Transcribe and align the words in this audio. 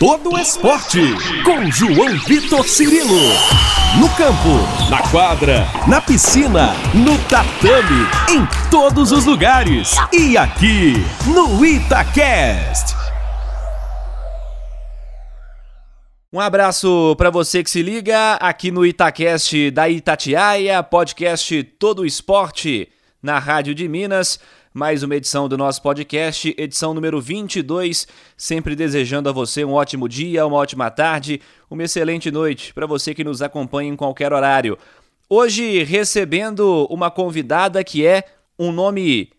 todo 0.00 0.38
esporte. 0.38 0.98
Com 1.44 1.70
João 1.70 2.18
Vitor 2.26 2.66
Cirilo. 2.66 3.20
No 4.00 4.08
campo, 4.16 4.88
na 4.88 5.02
quadra, 5.10 5.66
na 5.86 6.00
piscina, 6.00 6.72
no 6.94 7.18
tatame, 7.28 8.08
em 8.30 8.70
todos 8.70 9.12
os 9.12 9.26
lugares. 9.26 9.96
E 10.10 10.38
aqui, 10.38 10.94
no 11.26 11.62
Itacast. 11.62 12.96
Um 16.32 16.40
abraço 16.40 17.14
para 17.18 17.28
você 17.28 17.62
que 17.62 17.70
se 17.70 17.82
liga 17.82 18.36
aqui 18.36 18.70
no 18.70 18.86
Itacast 18.86 19.70
da 19.70 19.86
Itatiaia, 19.86 20.82
podcast 20.82 21.62
Todo 21.78 22.06
Esporte 22.06 22.88
na 23.22 23.38
Rádio 23.38 23.74
de 23.74 23.86
Minas 23.86 24.40
mais 24.72 25.02
uma 25.02 25.16
edição 25.16 25.48
do 25.48 25.58
nosso 25.58 25.82
podcast, 25.82 26.54
edição 26.56 26.94
número 26.94 27.20
22. 27.20 28.06
Sempre 28.36 28.76
desejando 28.76 29.28
a 29.28 29.32
você 29.32 29.64
um 29.64 29.72
ótimo 29.72 30.08
dia, 30.08 30.46
uma 30.46 30.56
ótima 30.56 30.90
tarde, 30.90 31.40
uma 31.68 31.82
excelente 31.82 32.30
noite 32.30 32.72
para 32.72 32.86
você 32.86 33.12
que 33.12 33.24
nos 33.24 33.42
acompanha 33.42 33.90
em 33.90 33.96
qualquer 33.96 34.32
horário. 34.32 34.78
Hoje 35.28 35.82
recebendo 35.82 36.86
uma 36.88 37.10
convidada 37.10 37.82
que 37.82 38.06
é 38.06 38.24
um 38.58 38.70
nome 38.70 39.30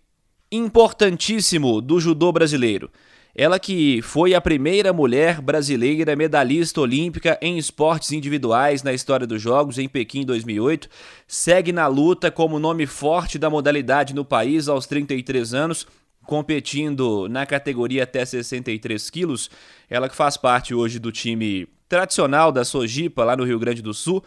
importantíssimo 0.51 1.81
do 1.81 1.99
judô 1.99 2.31
brasileiro. 2.31 2.91
Ela 3.35 3.59
que 3.59 4.01
foi 4.01 4.33
a 4.33 4.41
primeira 4.41 4.91
mulher 4.91 5.41
brasileira 5.41 6.15
medalhista 6.15 6.81
olímpica 6.81 7.37
em 7.41 7.57
esportes 7.57 8.11
individuais 8.11 8.83
na 8.83 8.93
história 8.93 9.25
dos 9.25 9.41
Jogos 9.41 9.77
em 9.77 9.87
Pequim 9.87 10.25
2008, 10.25 10.89
segue 11.25 11.71
na 11.71 11.87
luta 11.87 12.29
como 12.29 12.59
nome 12.59 12.85
forte 12.85 13.39
da 13.39 13.49
modalidade 13.49 14.13
no 14.13 14.25
país 14.25 14.67
aos 14.67 14.85
33 14.85 15.53
anos, 15.53 15.87
competindo 16.25 17.29
na 17.29 17.45
categoria 17.45 18.03
até 18.03 18.25
63 18.25 19.09
quilos. 19.09 19.49
Ela 19.89 20.09
que 20.09 20.15
faz 20.15 20.35
parte 20.35 20.73
hoje 20.73 20.99
do 20.99 21.11
time 21.11 21.67
tradicional 21.87 22.51
da 22.51 22.65
Sojipa, 22.65 23.23
lá 23.23 23.35
no 23.35 23.45
Rio 23.45 23.59
Grande 23.59 23.81
do 23.81 23.93
Sul. 23.93 24.23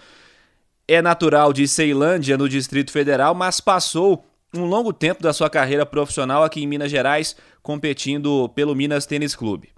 É 0.88 1.00
natural 1.00 1.52
de 1.52 1.68
Ceilândia, 1.68 2.36
no 2.36 2.48
Distrito 2.48 2.90
Federal, 2.90 3.34
mas 3.34 3.60
passou 3.60 4.24
um 4.54 4.66
longo 4.66 4.92
tempo 4.92 5.22
da 5.22 5.32
sua 5.32 5.50
carreira 5.50 5.84
profissional 5.84 6.44
aqui 6.44 6.62
em 6.62 6.66
Minas 6.66 6.90
Gerais, 6.90 7.36
competindo 7.64 8.46
pelo 8.50 8.74
Minas 8.74 9.06
Tênis 9.06 9.34
Clube. 9.34 9.70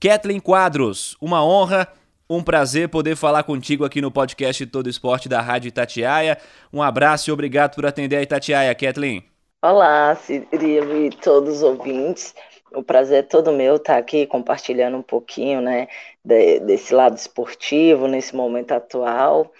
Kathleen 0.00 0.38
Quadros, 0.38 1.16
uma 1.20 1.44
honra, 1.44 1.88
um 2.30 2.40
prazer 2.40 2.88
poder 2.88 3.16
falar 3.16 3.42
contigo 3.42 3.84
aqui 3.84 4.00
no 4.00 4.12
podcast 4.12 4.64
Todo 4.66 4.88
Esporte 4.88 5.28
da 5.28 5.40
Rádio 5.40 5.68
Itatiaia. 5.68 6.38
Um 6.72 6.80
abraço 6.80 7.28
e 7.28 7.32
obrigado 7.32 7.74
por 7.74 7.84
atender 7.84 8.16
a 8.16 8.22
Itatiaia, 8.22 8.74
Kathleen. 8.76 9.24
Olá, 9.60 10.14
Cirilo 10.14 10.96
e 11.04 11.10
todos 11.10 11.56
os 11.56 11.62
ouvintes. 11.64 12.32
O 12.72 12.82
prazer 12.82 13.18
é 13.18 13.22
todo 13.22 13.52
meu 13.52 13.74
estar 13.74 13.96
aqui 13.98 14.24
compartilhando 14.26 14.96
um 14.96 15.02
pouquinho 15.02 15.60
né, 15.60 15.88
desse 16.24 16.94
lado 16.94 17.16
esportivo 17.16 18.06
nesse 18.06 18.36
momento 18.36 18.70
atual 18.70 19.52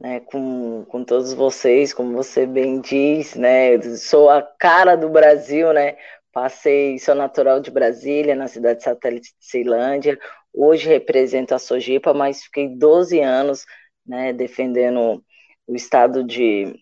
né, 0.00 0.20
com, 0.20 0.84
com 0.88 1.04
todos 1.04 1.32
vocês, 1.32 1.92
como 1.92 2.12
você 2.12 2.46
bem 2.46 2.80
diz, 2.80 3.34
né, 3.34 3.80
sou 3.96 4.28
a 4.28 4.42
cara 4.42 4.96
do 4.96 5.08
Brasil, 5.08 5.72
né, 5.72 5.96
passei, 6.32 6.98
sou 6.98 7.14
natural 7.14 7.60
de 7.60 7.70
Brasília, 7.70 8.34
na 8.34 8.48
cidade 8.48 8.82
satélite 8.82 9.34
de 9.38 9.46
Ceilândia, 9.46 10.18
hoje 10.52 10.88
represento 10.88 11.54
a 11.54 11.58
Sojipa, 11.58 12.12
mas 12.14 12.44
fiquei 12.44 12.68
12 12.68 13.20
anos, 13.20 13.64
né, 14.06 14.32
defendendo 14.32 15.22
o 15.66 15.76
estado 15.76 16.24
de 16.24 16.74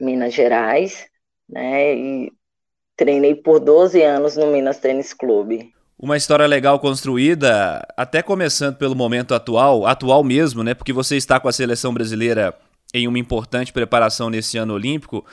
Minas 0.00 0.34
Gerais, 0.34 1.06
né, 1.48 1.94
e 1.94 2.32
treinei 2.96 3.34
por 3.34 3.60
12 3.60 4.02
anos 4.02 4.36
no 4.36 4.46
Minas 4.48 4.78
Tênis 4.78 5.12
Clube. 5.12 5.72
Uma 5.98 6.16
história 6.16 6.46
legal 6.46 6.78
construída, 6.78 7.84
até 7.96 8.22
começando 8.22 8.76
pelo 8.76 8.94
momento 8.94 9.34
atual, 9.34 9.84
atual 9.84 10.22
mesmo, 10.22 10.62
né? 10.62 10.72
Porque 10.72 10.92
você 10.92 11.16
está 11.16 11.40
com 11.40 11.48
a 11.48 11.52
seleção 11.52 11.92
brasileira 11.92 12.54
em 12.94 13.08
uma 13.08 13.18
importante 13.18 13.72
preparação 13.72 14.30
nesse 14.30 14.56
ano 14.58 14.74
olímpico. 14.74 15.26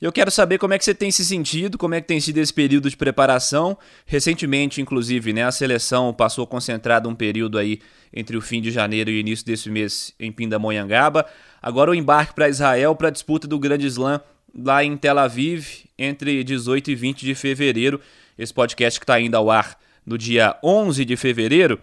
Eu 0.00 0.12
quero 0.12 0.30
saber 0.30 0.58
como 0.58 0.72
é 0.72 0.78
que 0.78 0.84
você 0.84 0.94
tem 0.94 1.10
se 1.10 1.24
sentido, 1.24 1.76
como 1.76 1.92
é 1.92 2.00
que 2.00 2.06
tem 2.06 2.20
sido 2.20 2.38
esse 2.38 2.54
período 2.54 2.88
de 2.88 2.96
preparação. 2.96 3.76
Recentemente, 4.06 4.80
inclusive, 4.80 5.32
né, 5.32 5.42
a 5.42 5.50
seleção 5.50 6.14
passou 6.14 6.46
concentrada 6.46 7.08
um 7.08 7.16
período 7.16 7.58
aí 7.58 7.80
entre 8.14 8.36
o 8.36 8.40
fim 8.40 8.62
de 8.62 8.70
janeiro 8.70 9.10
e 9.10 9.16
o 9.16 9.18
início 9.18 9.44
desse 9.44 9.68
mês 9.68 10.14
em 10.20 10.30
Pindamonhangaba. 10.30 11.26
Agora 11.60 11.90
o 11.90 11.94
embarque 11.96 12.32
para 12.32 12.48
Israel 12.48 12.94
para 12.94 13.08
a 13.08 13.10
disputa 13.10 13.48
do 13.48 13.58
Grande 13.58 13.88
Slam 13.88 14.20
lá 14.56 14.84
em 14.84 14.96
Tel 14.96 15.18
Aviv 15.18 15.84
entre 15.98 16.44
18 16.44 16.92
e 16.92 16.94
20 16.94 17.26
de 17.26 17.34
fevereiro. 17.34 18.00
Esse 18.38 18.54
podcast 18.54 19.00
que 19.00 19.04
está 19.04 19.20
indo 19.20 19.34
ao 19.34 19.50
ar 19.50 19.76
no 20.06 20.16
dia 20.16 20.56
11 20.62 21.04
de 21.04 21.16
fevereiro. 21.16 21.80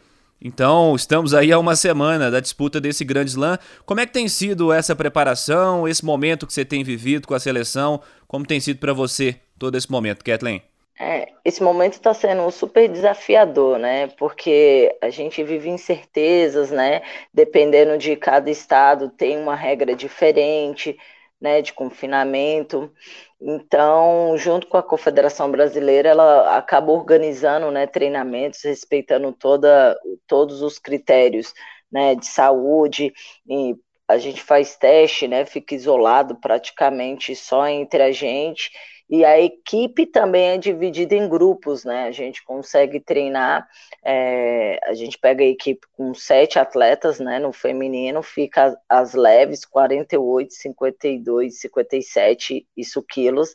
Então, 0.48 0.96
estamos 0.96 1.34
aí 1.34 1.52
há 1.52 1.58
uma 1.58 1.76
semana 1.76 2.30
da 2.30 2.40
disputa 2.40 2.80
desse 2.80 3.04
grande 3.04 3.32
slam. 3.32 3.58
Como 3.84 4.00
é 4.00 4.06
que 4.06 4.14
tem 4.14 4.28
sido 4.28 4.72
essa 4.72 4.96
preparação, 4.96 5.88
esse 5.88 6.06
momento 6.06 6.46
que 6.46 6.54
você 6.54 6.64
tem 6.64 6.84
vivido 6.84 7.28
com 7.28 7.34
a 7.34 7.40
seleção? 7.40 8.00
Como 8.28 8.46
tem 8.46 8.60
sido 8.60 8.78
para 8.78 8.94
você 8.94 9.38
todo 9.58 9.76
esse 9.76 9.90
momento, 9.90 10.24
Kathleen? 10.24 10.62
É, 11.00 11.30
esse 11.44 11.64
momento 11.64 11.94
está 11.94 12.14
sendo 12.14 12.52
super 12.52 12.88
desafiador, 12.88 13.80
né? 13.80 14.06
Porque 14.20 14.96
a 15.02 15.10
gente 15.10 15.44
vive 15.44 15.68
incertezas, 15.68 16.70
né? 16.70 17.02
Dependendo 17.34 17.98
de 17.98 18.16
cada 18.16 18.52
estado, 18.52 19.10
tem 19.10 19.40
uma 19.40 19.56
regra 19.56 19.96
diferente, 19.96 20.96
né? 21.40 21.62
De 21.62 21.74
confinamento. 21.74 22.92
Então, 23.40 24.36
junto 24.38 24.68
com 24.68 24.78
a 24.78 24.84
Confederação 24.84 25.52
Brasileira, 25.52 26.10
ela 26.10 26.58
acaba 26.58 26.92
organizando 26.92 27.70
né, 27.72 27.86
treinamentos, 27.88 28.64
respeitando 28.64 29.32
toda, 29.32 29.98
todos 30.28 30.62
os 30.62 30.80
critérios 30.80 31.54
né, 31.92 32.16
de 32.16 32.26
saúde. 32.26 33.14
E 33.48 33.76
a 34.08 34.18
gente 34.18 34.42
faz 34.42 34.76
teste, 34.76 35.28
né, 35.28 35.46
fica 35.46 35.76
isolado 35.76 36.36
praticamente 36.40 37.36
só 37.36 37.68
entre 37.68 38.04
a 38.04 38.12
gente 38.12 38.72
e 39.10 39.24
a 39.24 39.40
equipe 39.40 40.06
também 40.08 40.52
é 40.52 40.58
dividida 40.58 41.14
em 41.16 41.30
grupos, 41.30 41.86
né? 41.86 42.06
A 42.08 42.12
gente 42.12 42.44
consegue 42.44 43.00
treinar, 43.00 43.68
é, 44.04 44.80
a 44.84 44.94
gente 44.96 45.18
pega 45.20 45.44
a 45.44 45.48
equipe 45.48 45.86
com 45.94 46.14
sete 46.14 46.58
atletas, 46.58 47.20
né? 47.20 47.38
No 47.38 47.54
feminino 47.54 48.24
fica 48.24 48.76
as 48.90 49.14
leves, 49.14 49.64
48, 49.64 50.54
52, 50.54 51.60
57, 51.60 52.68
isso 52.76 53.04
quilos. 53.04 53.54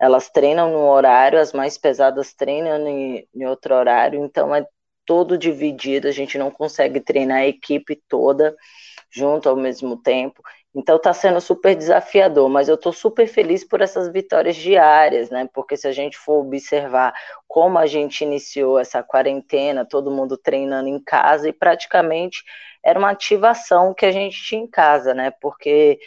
Elas 0.00 0.30
treinam 0.30 0.72
no 0.72 0.88
horário, 0.88 1.38
as 1.38 1.52
mais 1.52 1.78
pesadas 1.78 2.34
treinam 2.34 2.86
em, 2.88 3.26
em 3.34 3.46
outro 3.46 3.74
horário, 3.74 4.24
então 4.24 4.54
é 4.54 4.66
todo 5.06 5.38
dividido, 5.38 6.06
a 6.08 6.12
gente 6.12 6.36
não 6.36 6.50
consegue 6.50 7.00
treinar 7.00 7.38
a 7.38 7.46
equipe 7.46 7.96
toda 8.08 8.54
junto 9.10 9.48
ao 9.48 9.56
mesmo 9.56 9.96
tempo. 9.96 10.42
Então 10.74 10.96
está 10.96 11.12
sendo 11.12 11.40
super 11.40 11.74
desafiador, 11.74 12.48
mas 12.48 12.68
eu 12.68 12.74
estou 12.74 12.92
super 12.92 13.26
feliz 13.26 13.64
por 13.64 13.80
essas 13.80 14.12
vitórias 14.12 14.54
diárias, 14.56 15.30
né? 15.30 15.48
Porque 15.52 15.76
se 15.76 15.88
a 15.88 15.92
gente 15.92 16.16
for 16.16 16.40
observar 16.44 17.14
como 17.48 17.78
a 17.78 17.86
gente 17.86 18.22
iniciou 18.22 18.78
essa 18.78 19.02
quarentena, 19.02 19.84
todo 19.84 20.10
mundo 20.10 20.36
treinando 20.36 20.88
em 20.88 21.02
casa, 21.02 21.48
e 21.48 21.52
praticamente 21.52 22.44
era 22.84 22.98
uma 22.98 23.10
ativação 23.10 23.94
que 23.94 24.06
a 24.06 24.12
gente 24.12 24.42
tinha 24.42 24.62
em 24.62 24.66
casa, 24.68 25.14
né? 25.14 25.30
Porque 25.40 25.98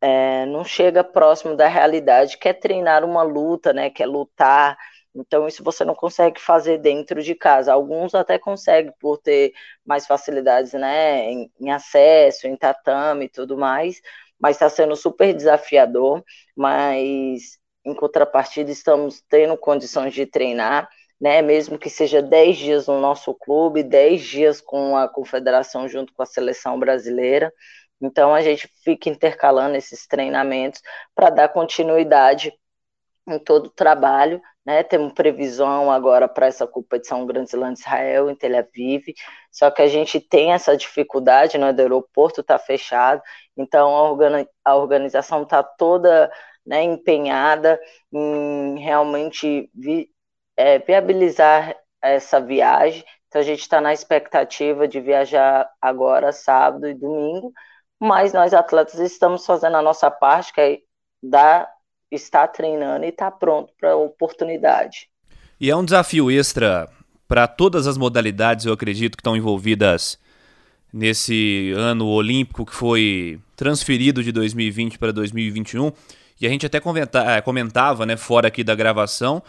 é, 0.00 0.46
não 0.46 0.64
chega 0.64 1.02
próximo 1.04 1.56
da 1.56 1.68
realidade, 1.68 2.38
que 2.38 2.48
é 2.48 2.52
treinar 2.52 3.04
uma 3.04 3.22
luta, 3.22 3.72
né? 3.72 3.90
Que 3.90 4.02
é 4.02 4.06
lutar 4.06 4.76
então, 5.20 5.46
isso 5.48 5.64
você 5.64 5.84
não 5.84 5.94
consegue 5.94 6.40
fazer 6.40 6.78
dentro 6.78 7.22
de 7.22 7.34
casa. 7.34 7.72
Alguns 7.72 8.14
até 8.14 8.38
conseguem 8.38 8.92
por 9.00 9.18
ter 9.18 9.52
mais 9.84 10.06
facilidades 10.06 10.72
né, 10.74 11.30
em, 11.30 11.50
em 11.60 11.70
acesso, 11.70 12.46
em 12.46 12.56
tatame 12.56 13.24
e 13.26 13.28
tudo 13.28 13.56
mais, 13.56 14.00
mas 14.38 14.56
está 14.56 14.68
sendo 14.68 14.94
super 14.96 15.32
desafiador. 15.34 16.22
Mas, 16.54 17.58
em 17.84 17.94
contrapartida, 17.94 18.70
estamos 18.70 19.22
tendo 19.28 19.56
condições 19.56 20.12
de 20.14 20.26
treinar, 20.26 20.88
né, 21.20 21.40
mesmo 21.42 21.78
que 21.78 21.88
seja 21.88 22.20
10 22.22 22.56
dias 22.58 22.86
no 22.86 23.00
nosso 23.00 23.32
clube, 23.34 23.82
10 23.82 24.22
dias 24.22 24.60
com 24.60 24.96
a 24.96 25.08
confederação 25.08 25.88
junto 25.88 26.12
com 26.12 26.22
a 26.22 26.26
seleção 26.26 26.78
brasileira. 26.78 27.52
Então, 28.00 28.34
a 28.34 28.42
gente 28.42 28.68
fica 28.84 29.08
intercalando 29.08 29.76
esses 29.76 30.06
treinamentos 30.06 30.82
para 31.14 31.30
dar 31.30 31.48
continuidade 31.48 32.52
em 33.26 33.38
todo 33.38 33.66
o 33.66 33.70
trabalho 33.70 34.40
né? 34.66 34.82
Temos 34.82 35.12
previsão 35.12 35.92
agora 35.92 36.28
para 36.28 36.46
essa 36.46 36.66
competição 36.66 37.24
Grande 37.24 37.50
de 37.50 37.56
Israel 37.78 38.28
em 38.28 38.34
Tel 38.34 38.58
Aviv, 38.58 39.14
só 39.50 39.70
que 39.70 39.80
a 39.80 39.86
gente 39.86 40.20
tem 40.20 40.52
essa 40.52 40.76
dificuldade, 40.76 41.56
né? 41.56 41.72
Do 41.72 41.80
aeroporto 41.80 42.40
está 42.40 42.58
fechado, 42.58 43.22
então 43.56 43.94
a, 43.96 44.10
organi 44.10 44.48
a 44.64 44.76
organização 44.76 45.44
está 45.44 45.62
toda 45.62 46.30
né, 46.66 46.82
empenhada 46.82 47.80
em 48.12 48.78
realmente 48.80 49.70
vi 49.74 50.10
é, 50.56 50.78
viabilizar 50.80 51.76
essa 52.02 52.40
viagem. 52.40 53.04
Então 53.28 53.40
a 53.40 53.44
gente 53.44 53.60
está 53.60 53.80
na 53.80 53.92
expectativa 53.92 54.88
de 54.88 55.00
viajar 55.00 55.70
agora 55.80 56.32
sábado 56.32 56.88
e 56.88 56.94
domingo, 56.94 57.52
mas 58.00 58.32
nós 58.32 58.52
atletas 58.54 58.98
estamos 59.00 59.46
fazendo 59.46 59.76
a 59.76 59.82
nossa 59.82 60.10
parte, 60.10 60.52
que 60.52 60.60
é 60.60 60.78
dar 61.22 61.75
está 62.16 62.46
treinando 62.46 63.04
e 63.04 63.08
está 63.08 63.30
pronto 63.30 63.72
para 63.78 63.92
a 63.92 63.96
oportunidade. 63.96 65.08
E 65.60 65.70
é 65.70 65.76
um 65.76 65.84
desafio 65.84 66.30
extra 66.30 66.88
para 67.28 67.46
todas 67.46 67.86
as 67.86 67.96
modalidades, 67.96 68.66
eu 68.66 68.72
acredito, 68.72 69.16
que 69.16 69.20
estão 69.20 69.36
envolvidas 69.36 70.18
nesse 70.92 71.72
ano 71.76 72.06
olímpico 72.08 72.64
que 72.64 72.74
foi 72.74 73.40
transferido 73.54 74.22
de 74.22 74.32
2020 74.32 74.98
para 74.98 75.12
2021. 75.12 75.92
E 76.40 76.46
a 76.46 76.50
gente 76.50 76.66
até 76.66 76.78
eh, 76.78 77.40
comentava, 77.40 78.04
né, 78.04 78.16
fora 78.16 78.48
aqui 78.48 78.62
da 78.62 78.74
gravação, 78.74 79.42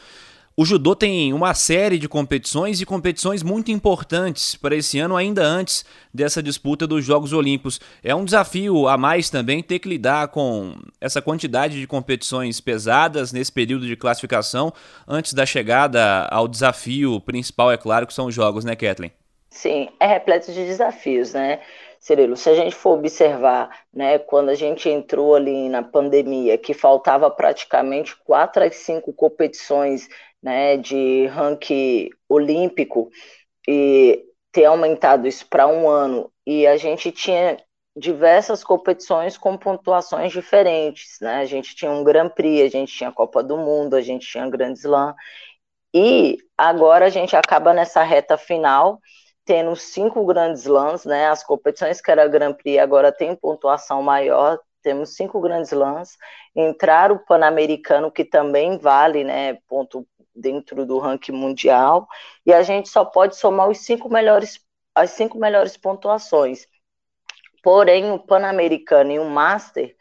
o 0.59 0.65
judô 0.65 0.95
tem 0.95 1.31
uma 1.33 1.53
série 1.53 1.99
de 1.99 2.09
competições 2.09 2.81
e 2.81 2.85
competições 2.85 3.43
muito 3.43 3.69
importantes 3.69 4.55
para 4.55 4.75
esse 4.75 4.97
ano, 4.97 5.15
ainda 5.15 5.43
antes 5.43 5.85
dessa 6.11 6.41
disputa 6.41 6.87
dos 6.87 7.05
Jogos 7.05 7.31
Olímpicos. 7.31 7.79
É 8.03 8.15
um 8.15 8.25
desafio 8.25 8.87
a 8.87 8.97
mais 8.97 9.29
também 9.29 9.61
ter 9.61 9.77
que 9.77 9.87
lidar 9.87 10.29
com 10.29 10.73
essa 10.99 11.21
quantidade 11.21 11.79
de 11.79 11.85
competições 11.85 12.59
pesadas 12.59 13.31
nesse 13.31 13.51
período 13.51 13.85
de 13.85 13.95
classificação, 13.95 14.73
antes 15.07 15.31
da 15.31 15.45
chegada 15.45 16.27
ao 16.31 16.47
desafio 16.47 17.21
principal, 17.21 17.71
é 17.71 17.77
claro, 17.77 18.07
que 18.07 18.13
são 18.13 18.25
os 18.25 18.33
Jogos, 18.33 18.65
né, 18.65 18.75
Kathleen? 18.75 19.11
Sim, 19.51 19.89
é 19.99 20.07
repleto 20.07 20.51
de 20.51 20.65
desafios, 20.65 21.33
né? 21.33 21.59
Cirilo, 21.99 22.37
se 22.37 22.49
a 22.49 22.55
gente 22.55 22.75
for 22.75 22.97
observar, 22.97 23.69
né, 23.93 24.19
quando 24.19 24.49
a 24.49 24.55
gente 24.55 24.87
entrou 24.87 25.35
ali 25.35 25.67
na 25.67 25.81
pandemia, 25.81 26.57
que 26.57 26.73
faltava 26.73 27.29
praticamente 27.29 28.15
quatro 28.23 28.63
a 28.63 28.71
cinco 28.71 29.11
competições 29.11 30.07
né, 30.41 30.77
de 30.77 31.27
ranking 31.27 32.09
olímpico 32.29 33.09
e 33.67 34.23
ter 34.51 34.65
aumentado 34.65 35.27
isso 35.27 35.45
para 35.47 35.67
um 35.67 35.89
ano 35.89 36.31
e 36.45 36.65
a 36.65 36.77
gente 36.77 37.11
tinha 37.11 37.57
diversas 37.97 38.63
competições 38.63 39.37
com 39.37 39.57
pontuações 39.57 40.31
diferentes, 40.31 41.17
né? 41.19 41.37
A 41.37 41.45
gente 41.45 41.75
tinha 41.75 41.91
um 41.91 42.03
Grand 42.03 42.29
Prix, 42.29 42.61
a 42.61 42.69
gente 42.69 42.93
tinha 42.95 43.09
a 43.09 43.13
Copa 43.13 43.43
do 43.43 43.57
Mundo, 43.57 43.95
a 43.95 44.01
gente 44.01 44.27
tinha 44.27 44.49
Grand 44.49 44.73
Slam 44.73 45.15
e 45.93 46.37
agora 46.57 47.05
a 47.05 47.09
gente 47.09 47.35
acaba 47.35 47.73
nessa 47.73 48.03
reta 48.03 48.37
final 48.37 48.99
tendo 49.45 49.75
cinco 49.75 50.25
grandes 50.25 50.63
slams, 50.63 51.05
né? 51.05 51.27
As 51.27 51.43
competições 51.43 52.01
que 52.01 52.11
era 52.11 52.27
Grand 52.27 52.53
Prix 52.53 52.79
agora 52.79 53.11
tem 53.11 53.35
pontuação 53.35 54.03
maior, 54.03 54.59
temos 54.83 55.15
cinco 55.15 55.39
grandes 55.41 55.71
slams. 55.71 56.17
Entrar 56.55 57.11
o 57.11 57.19
Pan-Americano, 57.19 58.11
que 58.11 58.25
também 58.25 58.77
vale, 58.77 59.23
né? 59.23 59.55
Ponto 59.67 60.05
dentro 60.37 60.85
do 60.85 60.99
ranking 60.99 61.31
mundial, 61.31 62.07
e 62.45 62.53
a 62.53 62.61
gente 62.61 62.89
só 62.89 63.03
pode 63.03 63.35
somar 63.35 63.69
os 63.69 63.79
cinco 63.79 64.09
melhores, 64.09 64.59
as 64.95 65.11
cinco 65.11 65.37
melhores 65.37 65.75
pontuações. 65.77 66.67
Porém, 67.63 68.11
o 68.11 68.19
Pan-Americano 68.19 69.11
e 69.11 69.19
o 69.19 69.25
Master 69.25 69.95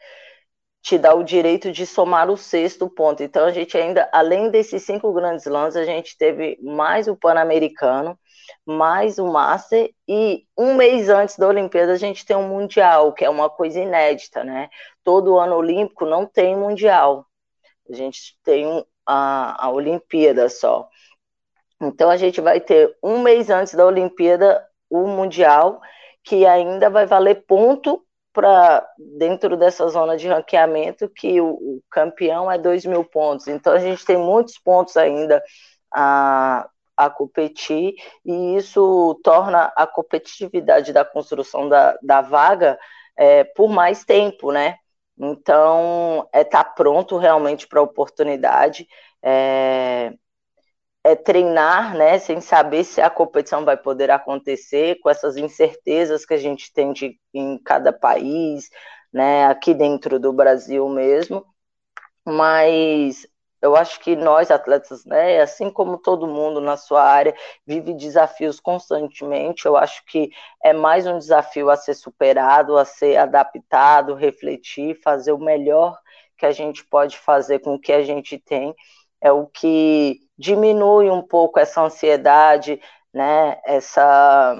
te 0.81 0.97
dá 0.97 1.13
o 1.13 1.23
direito 1.23 1.71
de 1.71 1.85
somar 1.85 2.29
o 2.29 2.37
sexto 2.37 2.89
ponto. 2.89 3.21
Então, 3.21 3.45
a 3.45 3.51
gente 3.51 3.77
ainda, 3.77 4.09
além 4.13 4.49
desses 4.49 4.83
cinco 4.83 5.11
grandes 5.11 5.45
lãs, 5.45 5.75
a 5.75 5.83
gente 5.83 6.17
teve 6.17 6.57
mais 6.61 7.09
o 7.09 7.15
Pan-Americano, 7.17 8.17
mais 8.65 9.17
o 9.19 9.27
Master, 9.27 9.93
e 10.07 10.45
um 10.57 10.75
mês 10.75 11.09
antes 11.09 11.37
da 11.37 11.47
Olimpíada 11.47 11.91
a 11.91 11.97
gente 11.97 12.25
tem 12.25 12.37
um 12.37 12.47
Mundial, 12.47 13.11
que 13.13 13.25
é 13.25 13.29
uma 13.29 13.49
coisa 13.49 13.79
inédita, 13.79 14.43
né? 14.43 14.69
Todo 15.03 15.37
ano 15.37 15.55
olímpico 15.55 16.05
não 16.05 16.25
tem 16.25 16.55
Mundial. 16.55 17.25
A 17.89 17.93
gente 17.93 18.37
tem 18.43 18.65
um, 18.65 18.83
a, 19.07 19.65
a 19.65 19.71
Olimpíada 19.71 20.49
só. 20.49 20.87
Então 21.81 22.09
a 22.09 22.17
gente 22.17 22.41
vai 22.41 22.59
ter 22.59 22.95
um 23.01 23.21
mês 23.21 23.49
antes 23.49 23.73
da 23.73 23.85
Olimpíada 23.85 24.65
o 24.89 25.07
Mundial, 25.07 25.81
que 26.23 26.45
ainda 26.45 26.89
vai 26.89 27.05
valer 27.05 27.45
ponto 27.45 28.03
para 28.33 28.87
dentro 29.17 29.57
dessa 29.57 29.87
zona 29.87 30.15
de 30.15 30.27
ranqueamento, 30.27 31.09
que 31.09 31.41
o, 31.41 31.49
o, 31.49 31.81
campeão 31.89 32.51
é 32.51 32.57
2 32.57 32.85
mil 32.85 33.03
pontos. 33.03 33.47
Então 33.47 33.73
a 33.73 33.79
gente 33.79 34.05
tem 34.05 34.17
muitos 34.17 34.59
pontos 34.59 34.95
ainda 34.95 35.43
a, 35.93 36.69
a 36.95 37.09
competir, 37.09 37.95
e 38.25 38.55
isso 38.55 39.19
torna 39.23 39.71
a 39.75 39.87
competitividade 39.87 40.93
da 40.93 41.03
construção 41.03 41.67
da, 41.67 41.97
da 42.01 42.21
vaga 42.21 42.77
é, 43.17 43.43
por 43.43 43.69
mais 43.69 44.05
tempo, 44.05 44.51
né? 44.51 44.77
Então, 45.17 46.27
é 46.31 46.41
estar 46.41 46.63
tá 46.63 46.69
pronto 46.69 47.17
realmente 47.17 47.67
para 47.67 47.79
a 47.79 47.83
oportunidade, 47.83 48.87
é, 49.21 50.13
é, 51.03 51.15
treinar, 51.15 51.95
né, 51.97 52.19
sem 52.19 52.41
saber 52.41 52.83
se 52.83 53.01
a 53.01 53.09
competição 53.09 53.65
vai 53.65 53.77
poder 53.77 54.11
acontecer, 54.11 54.99
com 54.99 55.09
essas 55.09 55.37
incertezas 55.37 56.25
que 56.25 56.33
a 56.33 56.37
gente 56.37 56.71
tem 56.73 56.93
de, 56.93 57.19
em 57.33 57.57
cada 57.57 57.91
país, 57.91 58.69
né, 59.11 59.47
aqui 59.47 59.73
dentro 59.73 60.19
do 60.19 60.33
Brasil 60.33 60.87
mesmo. 60.89 61.45
Mas 62.25 63.25
eu 63.61 63.75
acho 63.75 63.99
que 63.99 64.15
nós, 64.15 64.51
atletas, 64.51 65.05
né, 65.05 65.41
assim 65.41 65.69
como 65.69 65.97
todo 65.97 66.27
mundo 66.27 66.61
na 66.61 66.77
sua 66.77 67.03
área, 67.03 67.35
vive 67.65 67.93
desafios 67.93 68.59
constantemente. 68.59 69.65
Eu 69.65 69.75
acho 69.75 70.03
que 70.05 70.29
é 70.63 70.73
mais 70.73 71.07
um 71.07 71.17
desafio 71.17 71.69
a 71.69 71.75
ser 71.75 71.95
superado, 71.95 72.77
a 72.77 72.85
ser 72.85 73.17
adaptado, 73.17 74.13
refletir, 74.13 74.99
fazer 75.01 75.31
o 75.31 75.39
melhor 75.39 75.97
que 76.37 76.45
a 76.45 76.51
gente 76.51 76.85
pode 76.85 77.17
fazer 77.17 77.59
com 77.59 77.75
o 77.75 77.79
que 77.79 77.91
a 77.91 78.03
gente 78.03 78.37
tem. 78.37 78.75
É 79.19 79.31
o 79.31 79.47
que 79.47 80.19
diminui 80.37 81.09
um 81.09 81.21
pouco 81.21 81.59
essa 81.59 81.81
ansiedade, 81.81 82.79
né, 83.13 83.59
essa 83.65 84.55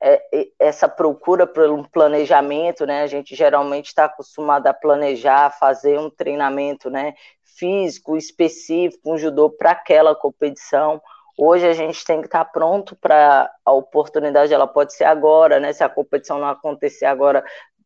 é, 0.00 0.48
essa 0.58 0.88
procura 0.88 1.46
por 1.46 1.70
um 1.70 1.82
planejamento, 1.82 2.86
né? 2.86 3.02
A 3.02 3.06
gente 3.06 3.34
geralmente 3.34 3.86
está 3.86 4.04
acostumado 4.04 4.66
a 4.66 4.74
planejar, 4.74 5.50
fazer 5.58 5.98
um 5.98 6.08
treinamento, 6.10 6.88
né? 6.90 7.14
Físico 7.56 8.16
específico, 8.16 9.12
um 9.12 9.18
judô 9.18 9.50
para 9.50 9.72
aquela 9.72 10.14
competição. 10.14 11.00
Hoje 11.36 11.66
a 11.66 11.72
gente 11.72 12.04
tem 12.04 12.20
que 12.20 12.26
estar 12.26 12.44
tá 12.44 12.50
pronto 12.50 12.96
para 12.96 13.50
a 13.64 13.72
oportunidade, 13.72 14.52
ela 14.52 14.66
pode 14.66 14.94
ser 14.94 15.04
agora, 15.04 15.60
né? 15.60 15.72
Se 15.72 15.82
a 15.82 15.88
competição 15.88 16.38
não 16.38 16.48
acontecer 16.48 17.06
agora, 17.06 17.44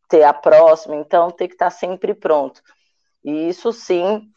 ter 0.08 0.22
a 0.24 0.32
próxima. 0.32 0.96
Então 0.96 1.30
tem 1.30 1.48
que 1.48 1.54
estar 1.54 1.66
tá 1.66 1.70
sempre 1.70 2.14
pronto. 2.14 2.62
E 3.24 3.48
isso 3.48 3.72
sim 3.72 4.30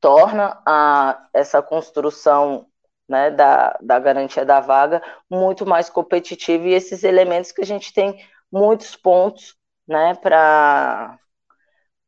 torna 0.00 0.60
a, 0.66 1.28
essa 1.32 1.62
construção 1.62 2.66
né, 3.08 3.30
da, 3.30 3.76
da 3.80 3.98
garantia 3.98 4.44
da 4.44 4.60
vaga 4.60 5.02
muito 5.28 5.66
mais 5.66 5.90
competitiva 5.90 6.68
e 6.68 6.74
esses 6.74 7.02
elementos 7.02 7.52
que 7.52 7.60
a 7.60 7.66
gente 7.66 7.92
tem 7.92 8.24
muitos 8.50 8.96
pontos 8.96 9.56
né, 9.86 10.14
para 10.14 11.18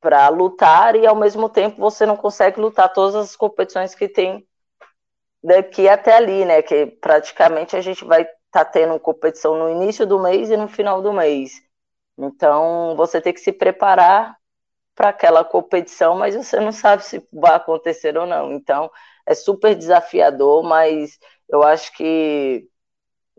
para 0.03 0.29
lutar 0.29 0.97
e 0.97 1.07
ao 1.07 1.15
mesmo 1.15 1.49
tempo 1.49 1.79
você 1.79 2.05
não 2.05 2.17
consegue 2.17 2.61
lutar 2.61 2.93
todas 2.93 3.15
as 3.15 3.37
competições 3.37 3.95
que 3.95 4.09
tem 4.09 4.45
daqui 5.43 5.89
até 5.89 6.17
ali, 6.17 6.45
né? 6.45 6.61
Que 6.61 6.87
praticamente 6.87 7.77
a 7.77 7.81
gente 7.81 8.05
vai 8.05 8.23
estar 8.23 8.37
tá 8.51 8.65
tendo 8.65 8.99
competição 8.99 9.57
no 9.57 9.71
início 9.71 10.05
do 10.05 10.19
mês 10.19 10.51
e 10.51 10.57
no 10.57 10.69
final 10.69 11.01
do 11.01 11.13
mês. 11.13 11.53
Então 12.19 12.95
você 12.97 13.21
tem 13.21 13.33
que 13.33 13.41
se 13.41 13.53
preparar 13.53 14.37
para 14.95 15.11
aquela 15.11 15.45
competição, 15.45 16.17
mas 16.17 16.35
você 16.35 16.59
não 16.59 16.73
sabe 16.73 17.05
se 17.05 17.27
vai 17.33 17.55
acontecer 17.55 18.19
ou 18.19 18.27
não. 18.27 18.53
Então 18.53 18.91
é 19.25 19.35
super 19.35 19.75
desafiador, 19.77 20.65
mas 20.65 21.17
eu 21.49 21.63
acho 21.63 21.95
que, 21.97 22.67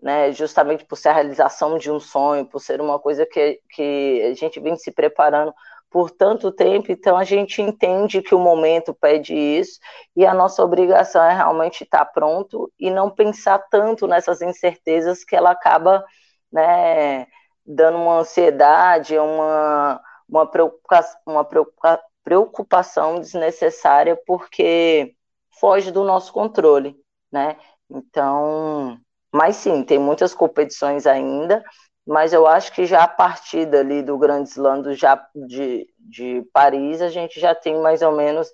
né, 0.01 0.31
justamente 0.31 0.85
por 0.85 0.95
ser 0.95 1.09
a 1.09 1.13
realização 1.13 1.77
de 1.77 1.91
um 1.91 1.99
sonho, 1.99 2.45
por 2.45 2.59
ser 2.59 2.79
uma 2.79 2.99
coisa 2.99 3.25
que, 3.25 3.59
que 3.69 4.21
a 4.31 4.33
gente 4.33 4.61
vem 4.61 4.77
se 4.77 4.91
preparando 4.91 5.53
por 5.93 6.09
tanto 6.09 6.51
tempo, 6.51 6.91
então 6.91 7.15
a 7.15 7.23
gente 7.23 7.61
entende 7.61 8.19
que 8.23 8.33
o 8.33 8.39
momento 8.39 8.95
pede 8.95 9.35
isso 9.35 9.79
e 10.15 10.25
a 10.25 10.33
nossa 10.33 10.63
obrigação 10.63 11.23
é 11.23 11.35
realmente 11.35 11.83
estar 11.83 12.03
pronto 12.05 12.73
e 12.79 12.89
não 12.89 13.11
pensar 13.11 13.59
tanto 13.69 14.07
nessas 14.07 14.41
incertezas 14.41 15.23
que 15.23 15.35
ela 15.35 15.51
acaba, 15.51 16.03
né, 16.51 17.27
dando 17.63 17.99
uma 17.99 18.21
ansiedade, 18.21 19.15
uma, 19.19 20.01
uma, 20.27 20.49
preocupação, 20.49 21.21
uma 21.27 21.47
preocupação 22.23 23.19
desnecessária, 23.19 24.19
porque 24.25 25.13
foge 25.59 25.91
do 25.91 26.03
nosso 26.03 26.33
controle, 26.33 26.99
né? 27.31 27.55
Então, 27.87 28.97
mas 29.31 29.57
sim, 29.57 29.83
tem 29.83 29.99
muitas 29.99 30.33
competições 30.33 31.05
ainda, 31.05 31.63
mas 32.05 32.33
eu 32.33 32.45
acho 32.45 32.71
que 32.73 32.85
já 32.85 33.03
a 33.03 33.07
partir 33.07 33.65
dali 33.65 34.01
do 34.01 34.17
Grande 34.17 34.49
Slam 34.49 34.81
do, 34.81 34.91
de, 35.47 35.87
de 35.97 36.43
Paris, 36.51 37.01
a 37.01 37.09
gente 37.09 37.39
já 37.39 37.55
tem 37.55 37.81
mais 37.81 38.01
ou 38.01 38.11
menos 38.11 38.49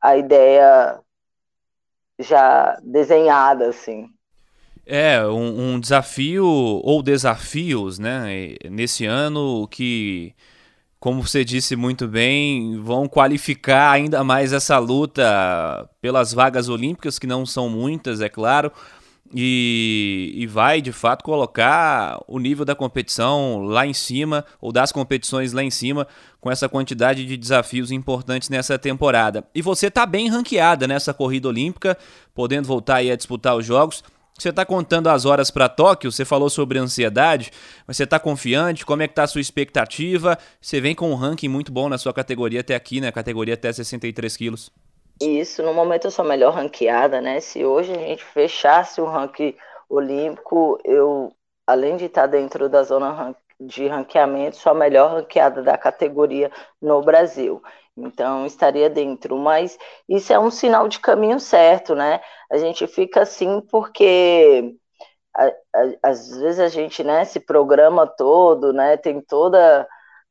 a 0.00 0.16
ideia 0.16 0.98
já 2.18 2.78
desenhada, 2.82 3.68
assim. 3.68 4.08
É, 4.86 5.24
um, 5.24 5.74
um 5.74 5.80
desafio 5.80 6.44
ou 6.46 7.02
desafios, 7.02 7.98
né, 7.98 8.56
nesse 8.68 9.06
ano 9.06 9.68
que 9.68 10.34
como 11.00 11.26
você 11.26 11.42
disse 11.42 11.74
muito 11.74 12.06
bem, 12.06 12.78
vão 12.82 13.08
qualificar 13.08 13.90
ainda 13.90 14.22
mais 14.22 14.52
essa 14.52 14.76
luta 14.78 15.24
pelas 15.98 16.34
vagas 16.34 16.68
olímpicas, 16.68 17.18
que 17.18 17.26
não 17.26 17.46
são 17.46 17.70
muitas, 17.70 18.20
é 18.20 18.28
claro, 18.28 18.70
e, 19.32 20.32
e, 20.34 20.46
vai 20.46 20.80
de 20.80 20.90
fato 20.90 21.22
colocar 21.22 22.20
o 22.26 22.38
nível 22.38 22.64
da 22.64 22.74
competição 22.74 23.62
lá 23.62 23.86
em 23.86 23.92
cima, 23.92 24.44
ou 24.60 24.72
das 24.72 24.90
competições 24.90 25.52
lá 25.52 25.62
em 25.62 25.70
cima, 25.70 26.06
com 26.40 26.50
essa 26.50 26.68
quantidade 26.68 27.24
de 27.24 27.36
desafios 27.36 27.92
importantes 27.92 28.48
nessa 28.48 28.78
temporada. 28.78 29.44
E 29.54 29.62
você 29.62 29.86
está 29.86 30.04
bem 30.04 30.28
ranqueada 30.28 30.88
nessa 30.88 31.14
corrida 31.14 31.46
olímpica, 31.46 31.96
podendo 32.34 32.66
voltar 32.66 32.96
aí 32.96 33.10
a 33.10 33.16
disputar 33.16 33.56
os 33.56 33.64
Jogos. 33.64 34.02
Você 34.36 34.48
está 34.48 34.64
contando 34.64 35.08
as 35.08 35.26
horas 35.26 35.50
para 35.50 35.68
Tóquio, 35.68 36.10
você 36.10 36.24
falou 36.24 36.48
sobre 36.48 36.78
ansiedade, 36.78 37.52
mas 37.86 37.98
você 37.98 38.04
está 38.04 38.18
confiante? 38.18 38.86
Como 38.86 39.02
é 39.02 39.06
que 39.06 39.12
está 39.12 39.24
a 39.24 39.26
sua 39.28 39.40
expectativa? 39.40 40.36
Você 40.60 40.80
vem 40.80 40.94
com 40.94 41.10
um 41.10 41.14
ranking 41.14 41.48
muito 41.48 41.70
bom 41.70 41.88
na 41.88 41.98
sua 41.98 42.12
categoria 42.12 42.60
até 42.60 42.74
aqui, 42.74 43.00
né? 43.00 43.12
Categoria 43.12 43.54
até 43.54 43.70
63 43.70 44.36
quilos. 44.36 44.72
Isso, 45.20 45.62
no 45.62 45.74
momento 45.74 46.06
eu 46.06 46.10
sou 46.10 46.24
a 46.24 46.28
melhor 46.28 46.54
ranqueada, 46.54 47.20
né? 47.20 47.40
Se 47.40 47.64
hoje 47.64 47.92
a 47.92 47.98
gente 47.98 48.24
fechasse 48.24 49.00
o 49.00 49.04
ranking 49.04 49.54
olímpico, 49.88 50.78
eu, 50.84 51.30
além 51.66 51.96
de 51.96 52.06
estar 52.06 52.26
dentro 52.26 52.68
da 52.70 52.82
zona 52.82 53.36
de 53.60 53.86
ranqueamento, 53.86 54.56
sou 54.56 54.72
a 54.72 54.74
melhor 54.74 55.10
ranqueada 55.12 55.62
da 55.62 55.76
categoria 55.76 56.50
no 56.80 57.02
Brasil. 57.02 57.62
Então, 57.94 58.46
estaria 58.46 58.88
dentro. 58.88 59.36
Mas 59.36 59.76
isso 60.08 60.32
é 60.32 60.38
um 60.38 60.50
sinal 60.50 60.88
de 60.88 60.98
caminho 60.98 61.38
certo, 61.38 61.94
né? 61.94 62.20
A 62.50 62.56
gente 62.56 62.86
fica 62.86 63.20
assim 63.22 63.60
porque 63.70 64.74
a, 65.36 65.46
a, 65.46 66.10
às 66.10 66.30
vezes 66.38 66.60
a 66.60 66.68
gente 66.68 67.04
né, 67.04 67.24
se 67.26 67.40
programa 67.40 68.06
todo, 68.06 68.72
né? 68.72 68.96
Tem 68.96 69.20
toda 69.20 69.86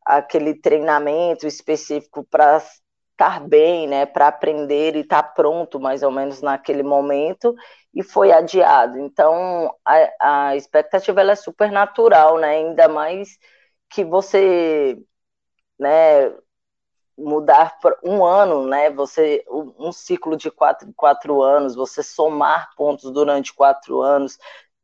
aquele 0.05 0.55
treinamento 0.55 1.47
específico 1.47 2.25
para 2.29 2.59
estar 3.19 3.41
bem, 3.47 3.87
né? 3.87 4.05
Para 4.05 4.27
aprender 4.29 4.95
e 4.95 4.99
estar 5.01 5.23
pronto 5.23 5.79
mais 5.79 6.03
ou 6.03 6.11
menos 6.11 6.41
naquele 6.41 6.83
momento 6.83 7.53
e 7.93 8.01
foi 8.03 8.31
adiado. 8.31 8.97
Então, 8.99 9.73
a, 9.85 10.47
a 10.49 10.55
expectativa 10.55 11.21
é 11.21 11.35
super 11.35 11.71
natural, 11.71 12.37
né? 12.39 12.49
Ainda 12.57 12.87
mais 12.87 13.37
que 13.89 14.05
você, 14.05 14.97
né, 15.79 16.31
mudar 17.17 17.77
um 18.03 18.23
ano, 18.25 18.67
né? 18.67 18.89
Você 18.91 19.43
um 19.49 19.91
ciclo 19.91 20.37
de 20.37 20.49
quatro, 20.51 20.91
quatro 20.95 21.41
anos, 21.43 21.75
você 21.75 22.01
somar 22.03 22.69
pontos 22.75 23.11
durante 23.11 23.53
quatro 23.53 24.01
anos, 24.01 24.37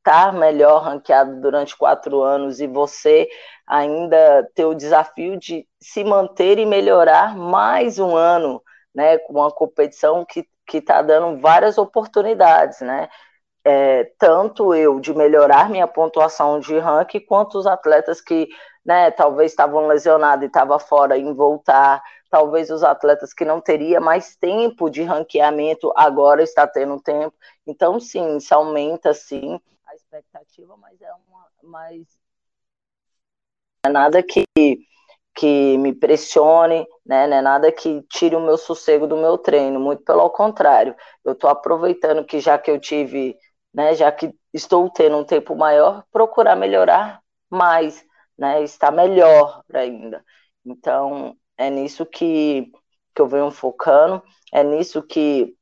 estar 0.06 0.28
tá 0.28 0.32
melhor 0.32 0.84
ranqueado 0.84 1.42
durante 1.42 1.76
quatro 1.76 2.22
anos 2.22 2.60
e 2.60 2.68
você 2.68 3.28
ainda 3.68 4.48
ter 4.54 4.66
o 4.66 4.76
desafio 4.76 5.38
de 5.38 5.68
se 5.82 6.04
manter 6.04 6.60
e 6.60 6.66
melhorar 6.66 7.36
mais 7.36 7.98
um 7.98 8.16
ano, 8.16 8.62
né? 8.94 9.18
Com 9.18 9.34
uma 9.34 9.52
competição 9.52 10.24
que 10.24 10.48
que 10.68 10.78
está 10.80 11.02
dando 11.02 11.40
várias 11.40 11.78
oportunidades, 11.78 12.82
né? 12.82 13.08
É, 13.64 14.06
tanto 14.20 14.74
eu 14.76 15.00
de 15.00 15.14
melhorar 15.14 15.70
minha 15.70 15.88
pontuação 15.88 16.60
de 16.60 16.78
ranking, 16.80 17.20
quanto 17.20 17.58
os 17.58 17.68
atletas 17.68 18.22
que 18.22 18.48
né, 18.86 19.12
talvez 19.12 19.52
estavam 19.52 19.88
lesionados 19.88 20.44
e 20.44 20.48
estavam 20.48 20.80
fora 20.80 21.18
em 21.18 21.34
voltar, 21.34 22.04
talvez 22.30 22.70
os 22.70 22.84
atletas 22.84 23.34
que 23.34 23.46
não 23.46 23.62
teria 23.62 24.00
mais 24.00 24.36
tempo 24.36 24.90
de 24.90 25.04
ranqueamento 25.04 25.92
agora 25.96 26.44
está 26.44 26.68
tendo 26.68 27.00
tempo. 27.02 27.34
Então, 27.66 28.00
sim, 28.00 28.38
isso 28.38 28.54
aumenta 28.54 29.14
sim 29.14 29.60
expectativa, 30.20 30.78
mas 30.78 31.02
é 31.02 31.12
uma 31.14 31.48
mais 31.64 32.08
é 33.86 33.90
nada 33.90 34.24
que 34.24 34.46
que 35.36 35.78
me 35.78 35.94
pressione, 35.94 36.88
né? 37.06 37.28
Não 37.28 37.38
é 37.38 37.42
nada 37.42 37.72
que 37.72 38.02
tire 38.04 38.38
o 38.38 38.40
meu 38.40 38.58
sossego 38.58 39.06
do 39.06 39.18
meu 39.18 39.38
treino, 39.38 39.80
muito 39.80 40.02
pelo 40.04 40.30
contrário. 40.30 40.96
Eu 41.26 41.34
estou 41.34 41.50
aproveitando 41.50 42.26
que 42.26 42.40
já 42.40 42.58
que 42.58 42.72
eu 42.72 42.80
tive, 42.80 43.38
né, 43.74 43.94
já 43.96 44.10
que 44.12 44.34
estou 44.54 44.90
tendo 44.90 45.18
um 45.18 45.26
tempo 45.26 45.54
maior, 45.56 46.06
procurar 46.12 46.56
melhorar 46.56 47.22
mais, 47.50 48.06
né? 48.38 48.64
Estar 48.64 48.92
melhor 48.92 49.62
ainda. 49.74 50.24
Então, 50.66 51.36
é 51.58 51.70
nisso 51.70 52.06
que, 52.06 52.72
que 53.14 53.22
eu 53.22 53.28
venho 53.28 53.52
focando, 53.52 54.24
é 54.54 54.64
nisso 54.64 55.04
que 55.04 55.54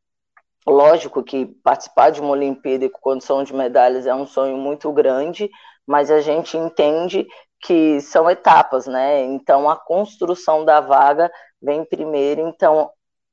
lógico 0.65 1.23
que 1.23 1.45
participar 1.45 2.11
de 2.11 2.21
uma 2.21 2.31
Olimpíada 2.31 2.89
com 2.89 2.99
condição 2.99 3.43
de 3.43 3.53
medalhas 3.53 4.05
é 4.05 4.13
um 4.13 4.25
sonho 4.25 4.57
muito 4.57 4.91
grande, 4.91 5.49
mas 5.85 6.09
a 6.09 6.21
gente 6.21 6.57
entende 6.57 7.27
que 7.61 8.01
são 8.01 8.29
etapas, 8.29 8.87
né? 8.87 9.23
Então 9.25 9.69
a 9.69 9.75
construção 9.75 10.65
da 10.65 10.81
vaga 10.81 11.31
vem 11.61 11.85
primeiro, 11.85 12.41
então 12.41 12.91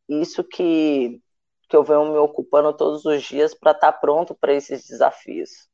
isso 0.08 0.44
que, 0.44 1.20
que 1.68 1.76
eu 1.76 1.82
venho 1.82 2.12
me 2.12 2.18
ocupando 2.18 2.72
todos 2.72 3.04
os 3.04 3.22
dias 3.22 3.54
para 3.54 3.72
estar 3.72 3.92
tá 3.92 3.98
pronto 3.98 4.34
para 4.34 4.52
esses 4.52 4.86
desafios. 4.86 5.68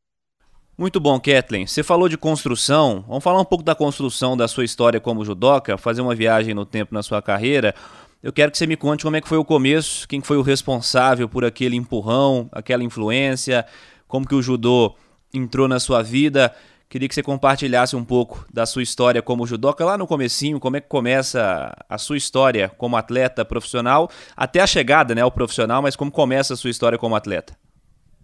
Muito 0.78 1.00
bom, 1.00 1.18
Kathleen. 1.18 1.66
Você 1.66 1.82
falou 1.82 2.06
de 2.06 2.18
construção. 2.18 3.02
Vamos 3.08 3.25
falar 3.25 3.40
um 3.40 3.46
pouco 3.46 3.64
da 3.64 3.75
construção 3.75 4.36
da 4.36 4.46
sua 4.46 4.64
história 4.64 5.00
como 5.00 5.25
judoca, 5.25 5.78
fazer 5.78 6.02
uma 6.02 6.14
viagem 6.14 6.52
no 6.52 6.66
tempo 6.66 6.92
na 6.92 7.02
sua 7.02 7.22
carreira. 7.22 7.75
Eu 8.23 8.32
quero 8.32 8.50
que 8.50 8.58
você 8.58 8.66
me 8.66 8.76
conte 8.76 9.04
como 9.04 9.16
é 9.16 9.20
que 9.20 9.28
foi 9.28 9.38
o 9.38 9.44
começo, 9.44 10.08
quem 10.08 10.20
foi 10.20 10.37
o 10.37 10.42
responsável 10.42 11.28
por 11.28 11.44
aquele 11.44 11.76
empurrão, 11.76 12.49
aquela 12.50 12.82
influência, 12.82 13.64
como 14.08 14.26
que 14.26 14.35
o 14.35 14.42
judô 14.42 14.94
entrou 15.32 15.68
na 15.68 15.78
sua 15.78 16.02
vida. 16.02 16.54
Queria 16.88 17.08
que 17.08 17.14
você 17.14 17.23
compartilhasse 17.23 17.96
um 17.96 18.04
pouco 18.04 18.46
da 18.52 18.64
sua 18.64 18.82
história 18.82 19.20
como 19.20 19.46
judoca 19.46 19.85
lá 19.85 19.99
no 19.99 20.06
comecinho, 20.06 20.61
como 20.61 20.76
é 20.76 20.80
que 20.80 20.88
começa 20.88 21.75
a 21.88 21.99
sua 21.99 22.16
história 22.16 22.68
como 22.68 22.96
atleta 22.96 23.44
profissional, 23.44 24.08
até 24.37 24.61
a 24.61 24.66
chegada 24.66 25.14
né, 25.14 25.20
ao 25.20 25.30
profissional, 25.30 25.82
mas 25.82 25.96
como 25.96 26.11
começa 26.11 26.54
a 26.54 26.56
sua 26.56 26.70
história 26.70 26.96
como 26.96 27.16
atleta. 27.16 27.56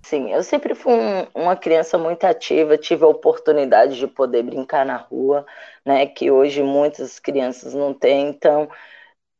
Sim, 0.03 0.33
eu 0.33 0.43
sempre 0.43 0.75
fui 0.75 0.93
um, 0.93 1.27
uma 1.35 1.55
criança 1.55 1.97
muito 1.97 2.25
ativa, 2.25 2.77
tive 2.77 3.05
a 3.05 3.09
oportunidade 3.09 3.99
de 3.99 4.07
poder 4.07 4.43
brincar 4.43 4.85
na 4.87 4.97
rua, 4.97 5.45
né, 5.85 6.07
que 6.07 6.31
hoje 6.31 6.63
muitas 6.63 7.19
crianças 7.19 7.75
não 7.75 7.93
têm, 7.93 8.29
então 8.29 8.69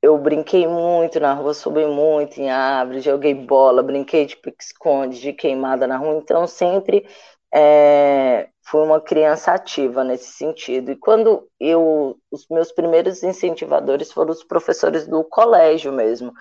eu 0.03 0.19
brinquei 0.19 0.67
muito 0.67 1.21
na 1.21 1.33
rua, 1.35 1.55
subi 1.55 1.87
muito 1.87 2.41
em 2.41 2.51
árvores, 2.51 3.05
joguei 3.05 3.35
bola, 3.35 3.83
brinquei 3.83 4.27
de 4.27 4.37
pique-esconde, 4.37 5.21
de 5.21 5.33
queimada 5.33 5.87
na 5.87 5.97
rua, 5.97 6.17
então 6.17 6.47
sempre 6.47 7.07
é, 7.55 8.49
fui 8.65 8.83
uma 8.83 9.01
criança 9.01 9.53
ativa 9.53 10.03
nesse 10.05 10.33
sentido. 10.33 10.91
E 10.91 10.97
quando 10.97 11.49
eu, 11.61 12.19
os 12.31 12.47
meus 12.51 12.73
primeiros 12.73 13.23
incentivadores 13.23 14.11
foram 14.13 14.33
os 14.33 14.43
professores 14.45 15.07
do 15.07 15.23
colégio 15.25 15.93
mesmo, 15.93 16.33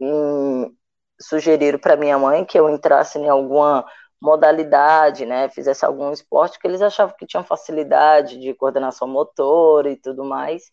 e 0.00 0.06
sugeriram 1.20 1.78
para 1.78 1.96
minha 1.96 2.18
mãe 2.18 2.44
que 2.44 2.58
eu 2.58 2.68
entrasse 2.68 3.18
em 3.18 3.28
alguma 3.28 3.84
modalidade, 4.20 5.26
né, 5.26 5.48
fizesse 5.50 5.84
algum 5.84 6.12
esporte 6.12 6.58
que 6.58 6.66
eles 6.66 6.82
achavam 6.82 7.14
que 7.16 7.26
tinham 7.26 7.44
facilidade 7.44 8.38
de 8.38 8.54
coordenação 8.54 9.06
motora 9.08 9.90
e 9.90 9.96
tudo 9.96 10.24
mais. 10.24 10.64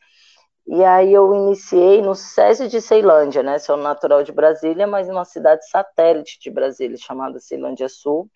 E 0.67 0.83
aí 0.83 1.13
eu 1.13 1.33
iniciei 1.35 2.01
no 2.01 2.15
SESI 2.15 2.67
de 2.69 2.81
Ceilândia, 2.81 3.43
né, 3.43 3.59
sou 3.59 3.75
natural 3.77 4.23
de 4.23 4.31
Brasília, 4.31 4.87
mas 4.87 5.07
numa 5.09 5.25
cidade 5.25 5.67
satélite 5.69 6.39
de 6.39 6.49
Brasília, 6.49 6.97
chamada 6.97 7.39
Ceilândia 7.39 7.89
Sul, 7.89 8.29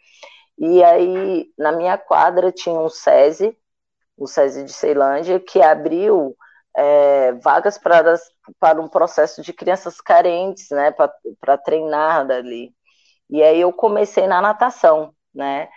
e 0.58 0.84
aí, 0.84 1.52
na 1.58 1.72
minha 1.72 1.98
quadra, 1.98 2.52
tinha 2.52 2.80
um 2.80 2.90
SESI, 2.90 3.58
o 4.18 4.28
SESI 4.28 4.66
de 4.66 4.74
Ceilândia, 4.74 5.40
que 5.40 5.62
abriu 5.62 6.36
é, 6.76 7.34
vagas 7.34 7.78
para, 7.78 8.16
para 8.60 8.82
um 8.82 8.88
processo 8.90 9.42
de 9.42 9.54
crianças 9.54 10.02
carentes, 10.02 10.70
né, 10.72 10.92
para 11.40 11.58
treinar 11.58 12.28
dali. 12.28 12.74
E 13.30 13.44
aí 13.44 13.62
eu 13.62 13.74
comecei 13.74 14.28
na 14.28 14.42
natação, 14.42 15.14
né? 15.34 15.70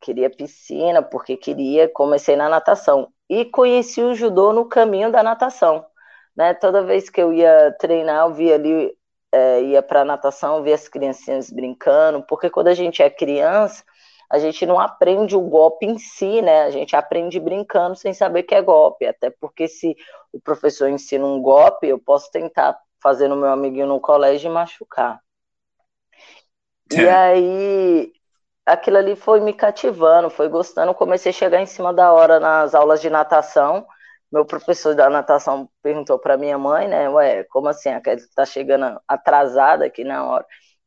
Queria 0.00 0.30
piscina, 0.30 1.02
porque 1.02 1.36
queria, 1.36 1.88
comecei 1.88 2.36
na 2.36 2.48
natação. 2.48 3.12
E 3.28 3.44
conheci 3.46 4.02
o 4.02 4.14
judô 4.14 4.52
no 4.52 4.68
caminho 4.68 5.10
da 5.12 5.22
natação. 5.22 5.86
Né? 6.36 6.54
Toda 6.54 6.82
vez 6.82 7.08
que 7.08 7.20
eu 7.20 7.32
ia 7.32 7.74
treinar, 7.78 8.26
eu 8.26 8.34
via 8.34 8.54
ali, 8.54 8.96
é, 9.32 9.62
ia 9.62 9.82
para 9.82 10.04
natação, 10.04 10.62
via 10.62 10.74
as 10.74 10.88
criancinhas 10.88 11.50
brincando, 11.50 12.22
porque 12.28 12.50
quando 12.50 12.68
a 12.68 12.74
gente 12.74 13.02
é 13.02 13.08
criança, 13.08 13.82
a 14.30 14.38
gente 14.38 14.66
não 14.66 14.78
aprende 14.78 15.36
o 15.36 15.40
golpe 15.40 15.86
em 15.86 15.98
si, 15.98 16.42
né? 16.42 16.62
A 16.62 16.70
gente 16.70 16.96
aprende 16.96 17.38
brincando 17.38 17.94
sem 17.94 18.12
saber 18.12 18.42
que 18.42 18.54
é 18.54 18.60
golpe. 18.60 19.06
Até 19.06 19.30
porque 19.30 19.68
se 19.68 19.96
o 20.32 20.40
professor 20.40 20.88
ensina 20.88 21.24
um 21.24 21.40
golpe, 21.40 21.86
eu 21.86 21.98
posso 21.98 22.30
tentar 22.30 22.76
fazer 23.00 23.28
no 23.28 23.36
meu 23.36 23.50
amiguinho 23.50 23.86
no 23.86 24.00
colégio 24.00 24.50
e 24.50 24.52
machucar. 24.52 25.20
É. 26.92 26.96
E 26.96 27.08
aí, 27.08 28.12
aquilo 28.64 28.96
ali 28.96 29.14
foi 29.14 29.40
me 29.40 29.52
cativando, 29.52 30.28
foi 30.28 30.48
gostando. 30.48 30.92
Comecei 30.92 31.30
a 31.30 31.32
chegar 31.32 31.60
em 31.60 31.66
cima 31.66 31.94
da 31.94 32.12
hora 32.12 32.40
nas 32.40 32.74
aulas 32.74 33.00
de 33.00 33.08
natação. 33.08 33.86
Meu 34.32 34.44
professor 34.44 34.94
da 34.94 35.08
natação 35.08 35.68
perguntou 35.82 36.18
para 36.18 36.36
minha 36.36 36.58
mãe, 36.58 36.88
né? 36.88 37.08
Ué, 37.08 37.44
como 37.44 37.68
assim? 37.68 37.88
A 37.90 38.00
Kelly 38.00 38.22
tá 38.34 38.44
chegando 38.44 39.00
atrasada 39.06 39.84
aqui 39.86 40.04
na 40.04 40.24
hora. 40.24 40.46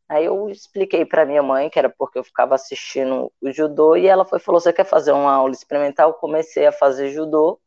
Aí 0.10 0.26
eu 0.26 0.50
expliquei 0.50 1.06
para 1.06 1.26
minha 1.26 1.44
mãe 1.44 1.70
que 1.70 1.80
era 1.80 1.90
porque 1.90 2.20
eu 2.20 2.24
ficava 2.24 2.56
assistindo 2.56 3.32
o 3.42 3.52
judô 3.52 3.96
e 3.96 4.08
ela 4.08 4.26
foi 4.26 4.40
falou: 4.40 4.60
"Você 4.62 4.74
quer 4.74 4.86
fazer 4.86 5.12
uma 5.14 5.32
aula 5.34 5.54
experimental?" 5.54 6.10
Eu 6.12 6.14
comecei 6.16 6.66
a 6.68 6.72
fazer 6.72 7.12
judô 7.12 7.60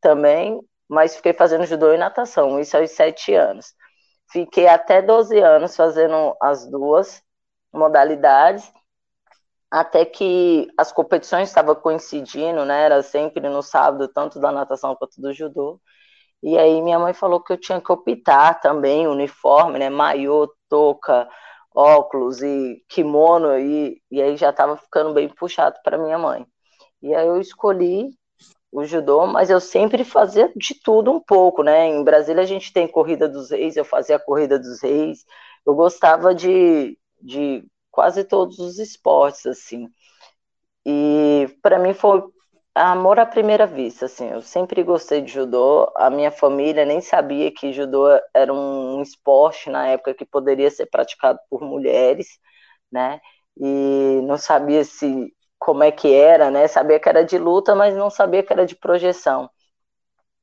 também, 0.00 0.60
mas 0.88 1.16
fiquei 1.16 1.32
fazendo 1.32 1.66
judô 1.66 1.92
e 1.92 1.98
natação, 1.98 2.60
isso 2.60 2.76
aos 2.76 2.90
sete 2.92 3.34
anos. 3.34 3.74
Fiquei 4.32 4.66
até 4.68 5.02
12 5.02 5.38
anos 5.40 5.76
fazendo 5.76 6.36
as 6.40 6.68
duas 6.70 7.22
modalidades, 7.72 8.72
até 9.72 10.04
que 10.04 10.68
as 10.76 10.92
competições 10.92 11.48
estavam 11.48 11.74
coincidindo, 11.74 12.62
né? 12.66 12.84
Era 12.84 13.02
sempre 13.02 13.48
no 13.48 13.62
sábado, 13.62 14.06
tanto 14.08 14.38
da 14.38 14.52
natação 14.52 14.94
quanto 14.96 15.18
do 15.20 15.32
judô. 15.32 15.80
E 16.42 16.58
aí 16.58 16.82
minha 16.82 16.98
mãe 16.98 17.14
falou 17.14 17.42
que 17.42 17.52
eu 17.52 17.58
tinha 17.58 17.80
que 17.80 17.92
optar 17.92 18.60
também, 18.60 19.06
uniforme, 19.08 19.78
né? 19.78 19.90
Maiô, 19.90 20.48
touca, 20.68 21.28
óculos 21.74 22.42
e 22.42 22.84
kimono, 22.88 23.58
e, 23.58 24.00
e 24.10 24.22
aí 24.22 24.36
já 24.36 24.50
estava 24.50 24.76
ficando 24.76 25.14
bem 25.14 25.28
puxado 25.28 25.76
para 25.84 25.98
minha 25.98 26.18
mãe. 26.18 26.46
E 27.02 27.14
aí 27.14 27.26
eu 27.26 27.40
escolhi 27.40 28.10
o 28.72 28.84
judô, 28.84 29.26
mas 29.26 29.50
eu 29.50 29.60
sempre 29.60 30.04
fazia 30.04 30.52
de 30.56 30.74
tudo 30.82 31.12
um 31.12 31.20
pouco, 31.20 31.62
né? 31.62 31.86
Em 31.88 32.04
Brasília 32.04 32.42
a 32.42 32.46
gente 32.46 32.72
tem 32.72 32.88
corrida 32.88 33.28
dos 33.28 33.50
reis, 33.50 33.76
eu 33.76 33.84
fazia 33.84 34.16
a 34.16 34.20
corrida 34.20 34.58
dos 34.58 34.82
reis, 34.82 35.24
eu 35.66 35.74
gostava 35.74 36.34
de, 36.34 36.98
de 37.22 37.64
quase 37.92 38.24
todos 38.24 38.58
os 38.60 38.80
esportes, 38.80 39.46
assim. 39.46 39.88
E 40.86 41.48
para 41.62 41.78
mim 41.78 41.94
foi 41.94 42.22
amor 42.74 43.18
à 43.20 43.26
primeira 43.26 43.66
vista, 43.66 44.06
assim. 44.06 44.28
Eu 44.30 44.42
sempre 44.42 44.82
gostei 44.82 45.20
de 45.22 45.32
judô. 45.32 45.90
A 45.96 46.10
minha 46.10 46.30
família 46.30 46.84
nem 46.84 47.00
sabia 47.00 47.52
que 47.52 47.72
judô 47.72 48.06
era 48.34 48.52
um 48.52 49.00
esporte 49.02 49.70
na 49.70 49.86
época 49.88 50.14
que 50.14 50.24
poderia 50.26 50.70
ser 50.70 50.86
praticado 50.86 51.38
por 51.50 51.62
mulheres, 51.62 52.26
né? 52.92 53.20
E 53.58 54.20
não 54.24 54.38
sabia 54.38 54.84
se 54.84 55.32
como 55.58 55.82
é 55.84 55.92
que 55.92 56.12
era, 56.14 56.50
né? 56.50 56.68
Sabia 56.68 56.98
que 57.00 57.08
era 57.08 57.24
de 57.24 57.38
luta, 57.38 57.74
mas 57.74 57.96
não 57.96 58.10
sabia 58.10 58.42
que 58.42 58.52
era 58.52 58.66
de 58.66 58.76
projeção. 58.76 59.50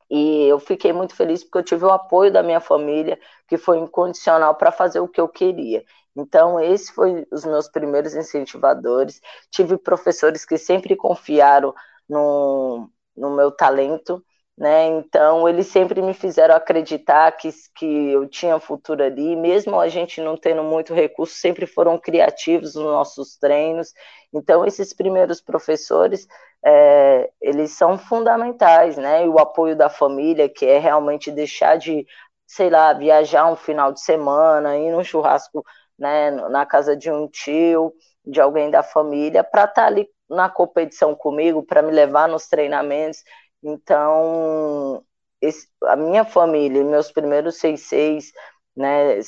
E 0.10 0.46
eu 0.48 0.60
fiquei 0.60 0.91
muito 0.91 1.15
feliz 1.15 1.44
porque 1.44 1.60
eu 1.60 1.63
tive 1.63 1.86
o 1.86 1.91
apoio 1.91 2.32
da 2.32 2.41
minha 2.41 2.60
família, 2.60 3.20
que 3.48 3.58
foi 3.58 3.77
incondicional 3.77 4.56
para 4.56 4.72
fazer 4.72 5.00
o 5.00 5.08
que 5.08 5.22
eu 5.22 5.27
queria. 5.29 5.84
Então, 6.19 6.59
esses 6.59 6.89
foram 6.89 7.25
os 7.31 7.45
meus 7.45 7.67
primeiros 7.69 8.15
incentivadores. 8.15 9.21
Tive 9.51 9.77
professores 9.77 10.45
que 10.45 10.57
sempre 10.57 10.95
confiaram 10.95 11.73
no, 12.07 12.89
no 13.15 13.35
meu 13.35 13.51
talento, 13.51 14.23
né? 14.57 14.88
Então, 14.88 15.47
eles 15.47 15.67
sempre 15.67 16.01
me 16.01 16.13
fizeram 16.13 16.53
acreditar 16.55 17.31
que, 17.31 17.49
que 17.75 18.11
eu 18.11 18.27
tinha 18.27 18.59
futuro 18.59 19.01
ali, 19.03 19.35
mesmo 19.35 19.79
a 19.79 19.88
gente 19.88 20.19
não 20.21 20.35
tendo 20.35 20.63
muito 20.63 20.93
recurso, 20.93 21.33
sempre 21.35 21.65
foram 21.65 21.97
criativos 21.97 22.75
nos 22.75 22.83
nossos 22.83 23.38
treinos. 23.38 23.93
Então, 24.33 24.65
esses 24.65 24.93
primeiros 24.93 25.39
professores, 25.39 26.27
é, 26.63 27.29
eles 27.41 27.71
são 27.71 27.97
fundamentais, 27.97 28.97
né? 28.97 29.25
E 29.25 29.29
o 29.29 29.39
apoio 29.39 29.75
da 29.77 29.89
família, 29.89 30.49
que 30.49 30.65
é 30.65 30.77
realmente 30.77 31.31
deixar 31.31 31.77
de, 31.77 32.05
sei 32.45 32.69
lá, 32.69 32.93
viajar 32.93 33.49
um 33.51 33.55
final 33.55 33.93
de 33.93 34.01
semana, 34.01 34.77
ir 34.77 34.91
num 34.91 35.03
churrasco, 35.03 35.63
né, 36.00 36.32
na 36.32 36.65
casa 36.65 36.96
de 36.96 37.12
um 37.12 37.27
tio, 37.27 37.94
de 38.25 38.39
alguém 38.39 38.72
da 38.72 38.82
família, 38.84 39.44
para 39.44 39.65
estar 39.65 39.82
tá 39.84 39.88
ali 39.88 40.08
na 40.29 40.50
competição 40.50 41.15
comigo, 41.15 41.63
para 41.63 41.82
me 41.82 41.91
levar 41.91 42.27
nos 42.27 42.48
treinamentos. 42.48 43.24
Então, 43.63 45.03
esse, 45.41 45.68
a 45.84 45.96
minha 45.96 46.24
família, 46.25 46.84
meus 46.84 47.12
primeiros 47.12 47.58
seis 47.58 47.82
seis, 47.82 48.32
né, 48.75 49.20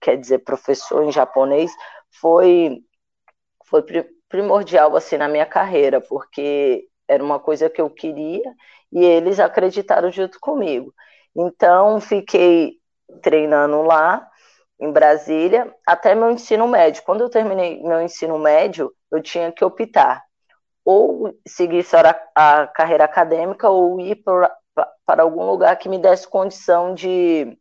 quer 0.00 0.16
dizer 0.16 0.38
professor 0.40 1.04
em 1.04 1.12
japonês, 1.12 1.70
foi 2.20 2.82
foi 3.66 3.82
primordial 4.28 4.96
assim 4.96 5.16
na 5.16 5.28
minha 5.28 5.46
carreira, 5.46 6.00
porque 6.00 6.88
era 7.08 7.22
uma 7.22 7.38
coisa 7.38 7.70
que 7.70 7.80
eu 7.80 7.90
queria 7.90 8.42
e 8.92 9.04
eles 9.04 9.38
acreditaram 9.40 10.10
junto 10.10 10.38
comigo. 10.40 10.92
Então, 11.36 12.00
fiquei 12.00 12.78
treinando 13.22 13.82
lá 13.82 14.28
em 14.80 14.90
Brasília 14.90 15.72
até 15.86 16.14
meu 16.14 16.30
ensino 16.30 16.66
médio. 16.66 17.02
Quando 17.04 17.22
eu 17.22 17.30
terminei 17.30 17.82
meu 17.82 18.00
ensino 18.00 18.38
médio, 18.38 18.92
eu 19.10 19.22
tinha 19.22 19.52
que 19.52 19.64
optar 19.64 20.22
ou 20.84 21.34
seguir 21.46 21.84
a, 22.34 22.62
a 22.62 22.66
carreira 22.66 23.04
acadêmica 23.04 23.68
ou 23.70 23.98
ir 24.00 24.16
para, 24.16 24.54
algum 25.22 25.46
lugar 25.46 25.76
que 25.76 25.88
me 25.88 25.98
desse 25.98 26.28
condição 26.28 26.94
de 26.94 27.56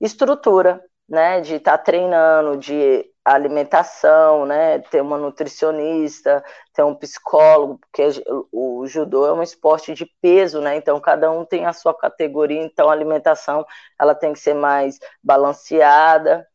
estrutura, 0.00 0.82
né, 1.08 1.40
de 1.40 1.56
estar 1.56 1.78
tá 1.78 1.84
treinando, 1.84 2.56
de 2.56 3.04
alimentação, 3.24 4.46
né, 4.46 4.78
ter 4.78 5.00
uma 5.00 5.18
nutricionista, 5.18 6.42
ter 6.72 6.82
um 6.82 6.94
psicólogo, 6.94 7.78
porque 7.78 8.22
o 8.50 8.86
judô 8.86 9.26
é 9.26 9.32
um 9.32 9.42
esporte 9.42 9.92
de 9.94 10.06
peso, 10.20 10.60
né, 10.60 10.76
então 10.76 10.98
cada 11.00 11.30
um 11.30 11.44
tem 11.44 11.66
a 11.66 11.72
sua 11.72 11.94
categoria, 11.94 12.62
então 12.62 12.88
a 12.88 12.92
alimentação 12.92 13.64
ela 14.00 14.14
tem 14.14 14.32
que 14.32 14.40
ser 14.40 14.54
mais 14.54 14.98
balanceada, 15.22 16.46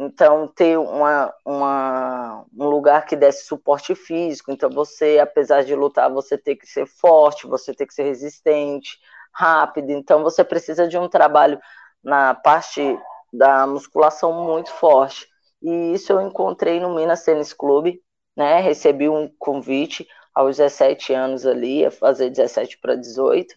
então, 0.00 0.46
ter 0.46 0.78
uma, 0.78 1.34
uma, 1.44 2.44
um 2.56 2.68
lugar 2.68 3.04
que 3.04 3.16
desse 3.16 3.44
suporte 3.46 3.96
físico. 3.96 4.52
Então, 4.52 4.70
você, 4.70 5.18
apesar 5.18 5.64
de 5.64 5.74
lutar, 5.74 6.08
você 6.08 6.38
tem 6.38 6.56
que 6.56 6.66
ser 6.66 6.86
forte, 6.86 7.48
você 7.48 7.74
tem 7.74 7.86
que 7.86 7.94
ser 7.94 8.04
resistente, 8.04 8.96
rápido. 9.32 9.90
Então, 9.90 10.22
você 10.22 10.44
precisa 10.44 10.86
de 10.86 10.96
um 10.96 11.08
trabalho 11.08 11.58
na 12.02 12.32
parte 12.32 12.96
da 13.32 13.66
musculação 13.66 14.32
muito 14.32 14.70
forte. 14.70 15.26
E 15.62 15.92
isso 15.92 16.12
eu 16.12 16.20
encontrei 16.20 16.80
no 16.80 16.94
Minas 16.94 17.24
Tênis 17.24 17.52
Clube, 17.52 18.00
né? 18.36 18.60
Recebi 18.60 19.08
um 19.08 19.28
convite 19.38 20.06
aos 20.34 20.56
17 20.56 21.12
anos 21.12 21.46
ali, 21.46 21.84
a 21.84 21.90
fazer 21.90 22.30
17 22.30 22.78
para 22.78 22.94
18. 22.96 23.54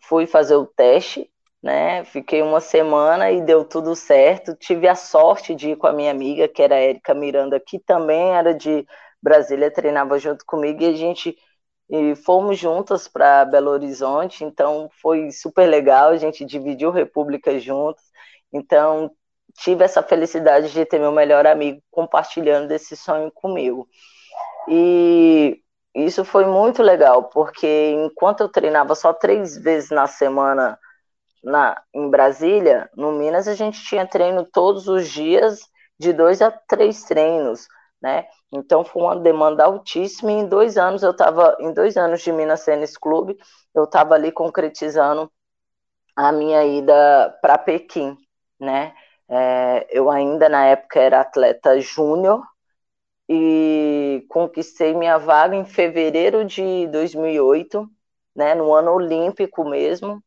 Fui 0.00 0.26
fazer 0.26 0.56
o 0.56 0.66
teste 0.66 1.30
né? 1.62 2.04
Fiquei 2.04 2.40
uma 2.42 2.60
semana 2.60 3.30
e 3.32 3.40
deu 3.42 3.64
tudo 3.64 3.94
certo. 3.96 4.54
Tive 4.54 4.86
a 4.88 4.94
sorte 4.94 5.54
de 5.54 5.70
ir 5.70 5.76
com 5.76 5.86
a 5.88 5.92
minha 5.92 6.10
amiga, 6.10 6.46
que 6.48 6.62
era 6.62 6.76
a 6.76 6.78
Érica 6.78 7.14
Miranda, 7.14 7.58
que 7.60 7.78
também 7.80 8.30
era 8.36 8.54
de 8.54 8.86
Brasília, 9.22 9.70
treinava 9.70 10.18
junto 10.18 10.44
comigo, 10.46 10.82
e 10.82 10.86
a 10.86 10.92
gente 10.92 11.36
e 11.90 12.14
fomos 12.16 12.58
juntas 12.58 13.08
para 13.08 13.44
Belo 13.46 13.70
Horizonte, 13.70 14.44
então 14.44 14.90
foi 15.00 15.30
super 15.32 15.66
legal, 15.66 16.10
a 16.10 16.16
gente 16.18 16.44
dividiu 16.44 16.90
República 16.90 17.58
juntos. 17.58 18.02
Então, 18.52 19.10
tive 19.58 19.84
essa 19.84 20.02
felicidade 20.02 20.72
de 20.72 20.84
ter 20.84 20.98
meu 20.98 21.12
melhor 21.12 21.46
amigo 21.46 21.82
compartilhando 21.90 22.68
desse 22.68 22.96
sonho 22.96 23.30
comigo. 23.32 23.88
E 24.68 25.60
isso 25.94 26.24
foi 26.24 26.44
muito 26.46 26.82
legal, 26.82 27.24
porque 27.24 27.92
enquanto 27.92 28.40
eu 28.40 28.48
treinava 28.48 28.94
só 28.94 29.12
três 29.12 29.56
vezes 29.56 29.90
na 29.90 30.06
semana 30.06 30.78
na, 31.42 31.80
em 31.94 32.10
Brasília, 32.10 32.90
no 32.96 33.12
Minas, 33.12 33.48
a 33.48 33.54
gente 33.54 33.82
tinha 33.84 34.06
treino 34.06 34.44
todos 34.44 34.88
os 34.88 35.08
dias, 35.08 35.60
de 35.98 36.12
dois 36.12 36.40
a 36.42 36.50
três 36.50 37.02
treinos, 37.04 37.66
né? 38.00 38.26
Então 38.52 38.84
foi 38.84 39.02
uma 39.02 39.16
demanda 39.16 39.64
altíssima. 39.64 40.30
E 40.32 40.34
em 40.36 40.46
dois 40.48 40.76
anos 40.76 41.02
eu 41.02 41.10
estava, 41.10 41.56
em 41.60 41.72
dois 41.72 41.96
anos 41.96 42.22
de 42.22 42.32
Minas 42.32 42.64
Tênis 42.64 42.96
Clube, 42.96 43.36
eu 43.74 43.84
estava 43.84 44.14
ali 44.14 44.30
concretizando 44.32 45.30
a 46.16 46.32
minha 46.32 46.64
ida 46.64 47.36
para 47.42 47.58
Pequim, 47.58 48.16
né? 48.60 48.94
É, 49.30 49.86
eu 49.90 50.10
ainda 50.10 50.48
na 50.48 50.66
época 50.66 51.00
era 51.00 51.20
atleta 51.20 51.78
júnior 51.80 52.42
e 53.28 54.24
conquistei 54.28 54.94
minha 54.94 55.18
vaga 55.18 55.56
em 55.56 55.64
fevereiro 55.64 56.44
de 56.44 56.86
2008, 56.88 57.88
né? 58.36 58.54
No 58.54 58.72
ano 58.74 58.92
olímpico 58.92 59.64
mesmo. 59.68 60.22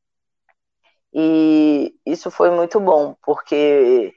E 1.13 1.93
isso 2.05 2.31
foi 2.31 2.49
muito 2.51 2.79
bom, 2.79 3.15
porque 3.23 4.13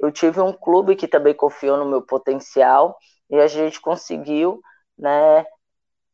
eu 0.00 0.12
tive 0.12 0.40
um 0.40 0.52
clube 0.52 0.96
que 0.96 1.08
também 1.08 1.34
confiou 1.34 1.76
no 1.78 1.86
meu 1.86 2.02
potencial 2.02 2.98
e 3.30 3.36
a 3.40 3.46
gente 3.46 3.80
conseguiu 3.80 4.60
né, 4.98 5.46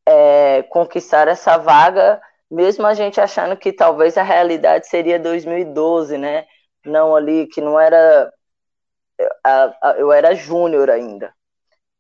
é, 0.06 0.62
conquistar 0.64 1.28
essa 1.28 1.56
vaga, 1.56 2.20
mesmo 2.50 2.87
a 2.87 2.94
gente 2.94 3.20
achando 3.20 3.56
que 3.56 3.72
talvez 3.72 4.16
a 4.18 4.22
realidade 4.22 4.87
seria 4.88 5.18
2012, 5.18 6.18
né? 6.18 6.46
Não 6.85 7.14
ali, 7.14 7.47
que 7.47 7.61
não 7.61 7.79
era. 7.79 8.33
Eu 9.99 10.12
era 10.12 10.35
júnior 10.35 10.90
ainda. 10.90 11.35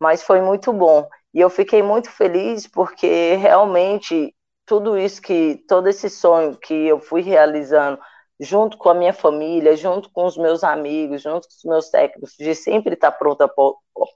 Mas 0.00 0.22
foi 0.22 0.40
muito 0.40 0.72
bom. 0.72 1.08
E 1.32 1.40
eu 1.40 1.50
fiquei 1.50 1.82
muito 1.82 2.10
feliz 2.10 2.66
porque 2.66 3.34
realmente 3.36 4.34
tudo 4.66 4.96
isso 4.96 5.20
que, 5.20 5.56
todo 5.68 5.88
esse 5.88 6.08
sonho 6.08 6.56
que 6.56 6.74
eu 6.86 7.00
fui 7.00 7.22
realizando 7.22 7.98
junto 8.40 8.78
com 8.78 8.88
a 8.88 8.94
minha 8.94 9.12
família, 9.12 9.76
junto 9.76 10.10
com 10.10 10.24
os 10.24 10.36
meus 10.36 10.64
amigos, 10.64 11.22
junto 11.22 11.46
com 11.46 11.54
os 11.54 11.64
meus 11.64 11.90
técnicos, 11.90 12.34
de 12.38 12.54
sempre 12.54 12.94
estar 12.94 13.12
pronta 13.12 13.52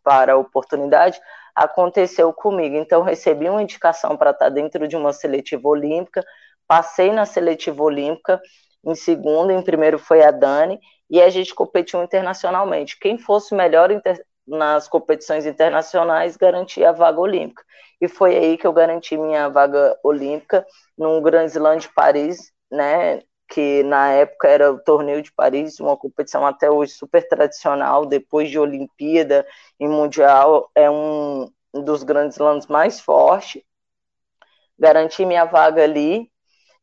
para 0.02 0.32
a 0.32 0.36
oportunidade, 0.36 1.20
aconteceu 1.54 2.32
comigo. 2.32 2.74
Então, 2.76 3.02
recebi 3.02 3.48
uma 3.50 3.62
indicação 3.62 4.16
para 4.16 4.30
estar 4.30 4.48
dentro 4.48 4.88
de 4.88 4.96
uma 4.96 5.12
seletiva 5.12 5.68
olímpica, 5.68 6.24
passei 6.66 7.12
na 7.12 7.26
seletiva 7.26 7.82
olímpica, 7.82 8.40
em 8.84 8.94
segundo, 8.94 9.50
em 9.50 9.62
primeiro 9.62 9.98
foi 9.98 10.22
a 10.22 10.30
Dani, 10.30 10.80
e 11.10 11.20
a 11.20 11.28
gente 11.30 11.54
competiu 11.54 12.02
internacionalmente. 12.02 12.98
Quem 12.98 13.18
fosse 13.18 13.54
melhor 13.54 13.90
nas 14.46 14.88
competições 14.88 15.46
internacionais 15.46 16.36
garantia 16.36 16.90
a 16.90 16.92
vaga 16.92 17.20
olímpica. 17.20 17.62
E 18.00 18.08
foi 18.08 18.36
aí 18.36 18.58
que 18.58 18.66
eu 18.66 18.72
garanti 18.72 19.16
minha 19.16 19.48
vaga 19.48 19.98
olímpica 20.02 20.66
num 20.96 21.22
Grand 21.22 21.46
Slam 21.46 21.78
de 21.78 21.88
Paris, 21.88 22.52
né, 22.70 23.22
que 23.48 23.82
na 23.84 24.10
época 24.10 24.48
era 24.48 24.72
o 24.72 24.78
Torneio 24.78 25.22
de 25.22 25.32
Paris, 25.32 25.78
uma 25.80 25.96
competição 25.96 26.46
até 26.46 26.70
hoje 26.70 26.92
super 26.92 27.26
tradicional, 27.26 28.04
depois 28.04 28.50
de 28.50 28.58
Olimpíada 28.58 29.46
e 29.78 29.86
Mundial, 29.86 30.70
é 30.74 30.90
um, 30.90 31.48
dos 31.72 32.02
grandes 32.02 32.38
lances 32.38 32.68
mais 32.68 33.00
fortes. 33.00 33.62
Garanti 34.78 35.24
minha 35.24 35.44
vaga 35.44 35.82
ali 35.82 36.30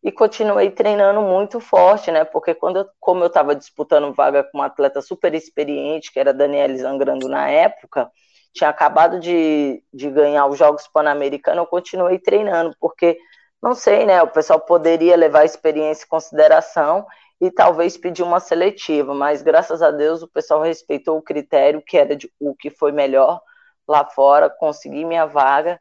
e 0.03 0.11
continuei 0.11 0.71
treinando 0.71 1.21
muito 1.21 1.59
forte, 1.59 2.11
né? 2.11 2.23
Porque 2.23 2.55
quando 2.55 2.77
eu, 2.79 2.89
como 2.99 3.23
eu 3.23 3.27
estava 3.27 3.55
disputando 3.55 4.13
vaga 4.13 4.43
com 4.43 4.57
uma 4.57 4.65
atleta 4.65 5.01
super 5.01 5.33
experiente, 5.35 6.11
que 6.11 6.19
era 6.19 6.33
Daniela 6.33 6.75
Zangrando 6.75 7.27
na 7.27 7.49
época, 7.49 8.09
tinha 8.53 8.69
acabado 8.69 9.19
de, 9.19 9.83
de 9.93 10.09
ganhar 10.09 10.47
os 10.47 10.57
Jogos 10.57 10.87
Pan-Americanos, 10.87 11.59
eu 11.63 11.67
continuei 11.67 12.19
treinando, 12.19 12.75
porque 12.79 13.17
não 13.61 13.75
sei, 13.75 14.05
né? 14.05 14.21
O 14.23 14.27
pessoal 14.27 14.59
poderia 14.59 15.15
levar 15.15 15.41
a 15.41 15.45
experiência 15.45 16.05
em 16.05 16.09
consideração 16.09 17.05
e 17.39 17.51
talvez 17.51 17.97
pedir 17.97 18.23
uma 18.23 18.39
seletiva, 18.39 19.13
mas 19.13 19.41
graças 19.41 19.81
a 19.81 19.91
Deus 19.91 20.21
o 20.23 20.27
pessoal 20.27 20.61
respeitou 20.61 21.17
o 21.17 21.21
critério 21.21 21.81
que 21.81 21.97
era 21.97 22.15
de, 22.15 22.31
o 22.39 22.55
que 22.55 22.69
foi 22.69 22.91
melhor 22.91 23.41
lá 23.87 24.05
fora, 24.05 24.49
consegui 24.49 25.05
minha 25.05 25.25
vaga. 25.25 25.79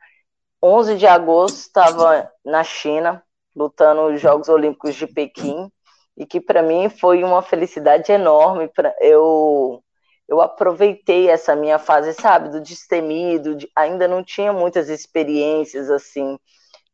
11 0.63 0.97
de 0.97 1.07
agosto 1.07 1.57
estava 1.57 2.31
na 2.45 2.63
China, 2.63 3.23
lutando 3.55 4.03
os 4.03 4.21
Jogos 4.21 4.49
Olímpicos 4.49 4.95
de 4.95 5.07
Pequim, 5.07 5.71
e 6.17 6.27
que 6.27 6.41
para 6.41 6.63
mim 6.63 6.89
foi 6.89 7.25
uma 7.25 7.43
felicidade 7.43 8.13
enorme. 8.13 8.69
Pra, 8.69 8.95
eu, 9.01 9.83
eu 10.29 10.41
aproveitei 10.41 11.29
essa 11.31 11.57
minha 11.57 11.79
fase, 11.79 12.13
sabe, 12.15 12.51
do 12.51 12.61
destemido, 12.61 13.55
de, 13.57 13.71
ainda 13.75 14.07
não 14.07 14.23
tinha 14.23 14.53
muitas 14.53 14.89
experiências 14.89 15.91
assim 15.91 16.39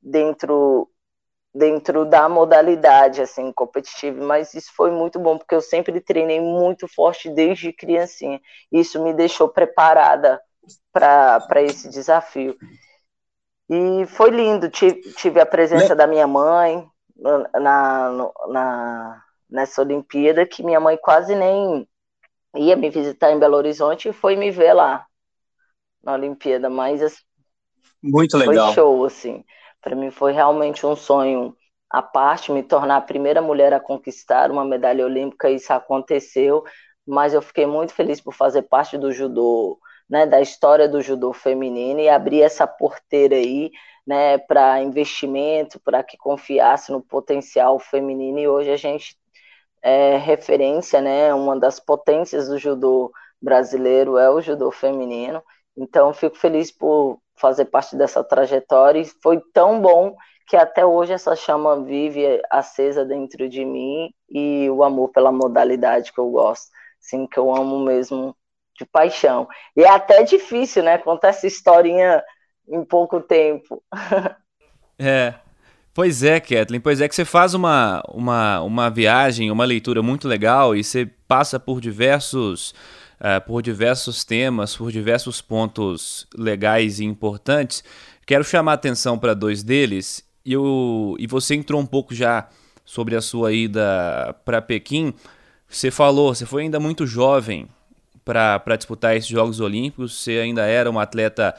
dentro 0.00 0.88
dentro 1.56 2.04
da 2.04 2.28
modalidade 2.28 3.22
assim 3.22 3.50
competitiva, 3.50 4.22
mas 4.22 4.52
isso 4.52 4.70
foi 4.76 4.90
muito 4.90 5.18
bom 5.18 5.38
porque 5.38 5.54
eu 5.54 5.62
sempre 5.62 5.98
treinei 6.02 6.38
muito 6.38 6.86
forte 6.86 7.30
desde 7.30 7.72
criancinha. 7.72 8.38
Isso 8.70 9.02
me 9.02 9.14
deixou 9.14 9.48
preparada 9.48 10.38
para 10.92 11.62
esse 11.62 11.88
desafio. 11.88 12.54
E 13.68 14.06
foi 14.06 14.30
lindo, 14.30 14.70
tive, 14.70 15.00
tive 15.14 15.40
a 15.40 15.46
presença 15.46 15.90
né? 15.90 15.94
da 15.94 16.06
minha 16.06 16.26
mãe 16.26 16.86
na, 17.60 18.10
na, 18.48 19.22
nessa 19.50 19.82
Olimpíada, 19.82 20.46
que 20.46 20.62
minha 20.62 20.78
mãe 20.78 20.96
quase 20.96 21.34
nem 21.34 21.88
ia 22.54 22.76
me 22.76 22.88
visitar 22.90 23.32
em 23.32 23.38
Belo 23.38 23.56
Horizonte 23.56 24.08
e 24.08 24.12
foi 24.12 24.36
me 24.36 24.50
ver 24.50 24.72
lá 24.72 25.04
na 26.02 26.12
Olimpíada, 26.12 26.70
mas 26.70 27.02
assim, 27.02 27.22
muito 28.02 28.36
legal. 28.36 28.66
Foi 28.66 28.74
show, 28.74 29.04
assim. 29.04 29.44
Para 29.80 29.96
mim 29.96 30.10
foi 30.10 30.32
realmente 30.32 30.86
um 30.86 30.96
sonho 30.96 31.54
à 31.90 32.02
parte, 32.02 32.52
me 32.52 32.62
tornar 32.62 32.96
a 32.96 33.00
primeira 33.00 33.40
mulher 33.40 33.72
a 33.72 33.80
conquistar 33.80 34.50
uma 34.50 34.64
medalha 34.64 35.04
olímpica, 35.04 35.50
isso 35.50 35.72
aconteceu, 35.72 36.64
mas 37.06 37.34
eu 37.34 37.42
fiquei 37.42 37.66
muito 37.66 37.92
feliz 37.92 38.20
por 38.20 38.34
fazer 38.34 38.62
parte 38.62 38.98
do 38.98 39.12
judô 39.12 39.78
né, 40.08 40.26
da 40.26 40.40
história 40.40 40.88
do 40.88 41.00
judô 41.02 41.32
feminino 41.32 42.00
e 42.00 42.08
abrir 42.08 42.42
essa 42.42 42.66
porteira 42.66 43.36
aí, 43.36 43.70
né, 44.06 44.38
para 44.38 44.80
investimento, 44.80 45.80
para 45.80 46.02
que 46.02 46.16
confiasse 46.16 46.92
no 46.92 47.02
potencial 47.02 47.78
feminino 47.78 48.38
e 48.38 48.48
hoje 48.48 48.70
a 48.70 48.76
gente 48.76 49.16
é 49.82 50.16
referência, 50.16 51.00
né, 51.00 51.34
uma 51.34 51.58
das 51.58 51.80
potências 51.80 52.48
do 52.48 52.58
judô 52.58 53.12
brasileiro 53.40 54.16
é 54.18 54.30
o 54.30 54.40
judô 54.40 54.70
feminino. 54.70 55.42
Então 55.76 56.12
fico 56.14 56.36
feliz 56.36 56.70
por 56.70 57.20
fazer 57.36 57.66
parte 57.66 57.96
dessa 57.96 58.24
trajetória 58.24 59.00
e 59.00 59.04
foi 59.22 59.40
tão 59.52 59.80
bom 59.80 60.16
que 60.48 60.56
até 60.56 60.86
hoje 60.86 61.12
essa 61.12 61.34
chama 61.36 61.82
vive 61.84 62.40
acesa 62.50 63.04
dentro 63.04 63.48
de 63.48 63.64
mim 63.64 64.10
e 64.30 64.70
o 64.70 64.82
amor 64.84 65.08
pela 65.10 65.32
modalidade 65.32 66.12
que 66.12 66.18
eu 66.20 66.30
gosto, 66.30 66.70
sim, 67.00 67.26
que 67.26 67.38
eu 67.38 67.54
amo 67.54 67.80
mesmo 67.80 68.34
de 68.78 68.84
paixão. 68.84 69.48
E 69.76 69.82
é 69.82 69.88
até 69.88 70.22
difícil, 70.22 70.82
né, 70.82 70.98
contar 70.98 71.28
essa 71.28 71.46
historinha 71.46 72.22
em 72.68 72.84
pouco 72.84 73.20
tempo. 73.20 73.82
É. 74.98 75.34
Pois 75.92 76.22
é, 76.22 76.40
Kathleen, 76.40 76.80
pois 76.80 77.02
é 77.02 77.08
que 77.08 77.14
você 77.14 77.24
faz 77.24 77.52
uma, 77.52 78.02
uma, 78.08 78.60
uma 78.62 78.90
viagem, 78.90 79.50
uma 79.50 79.64
leitura 79.64 80.02
muito 80.02 80.26
legal 80.26 80.74
e 80.74 80.82
você 80.82 81.06
passa 81.28 81.60
por 81.60 81.80
diversos, 81.82 82.74
uh, 83.18 83.40
por 83.46 83.60
diversos 83.60 84.24
temas, 84.24 84.76
por 84.76 84.90
diversos 84.90 85.42
pontos 85.42 86.26
legais 86.34 86.98
e 86.98 87.04
importantes. 87.04 87.84
Quero 88.26 88.42
chamar 88.44 88.72
a 88.72 88.74
atenção 88.74 89.18
para 89.18 89.32
dois 89.32 89.62
deles 89.62 90.26
e, 90.44 90.52
eu, 90.52 91.14
e 91.18 91.26
você 91.26 91.54
entrou 91.54 91.80
um 91.80 91.86
pouco 91.86 92.14
já 92.14 92.48
sobre 92.84 93.16
a 93.16 93.20
sua 93.22 93.52
ida 93.52 94.34
para 94.44 94.60
Pequim. 94.60 95.14
Você 95.68 95.90
falou, 95.90 96.34
você 96.34 96.44
foi 96.46 96.62
ainda 96.62 96.78
muito 96.78 97.06
jovem 97.06 97.68
para 98.26 98.76
disputar 98.76 99.16
esses 99.16 99.28
Jogos 99.28 99.60
Olímpicos. 99.60 100.20
Você 100.20 100.32
ainda 100.32 100.62
era 100.62 100.90
um 100.90 100.98
atleta 100.98 101.54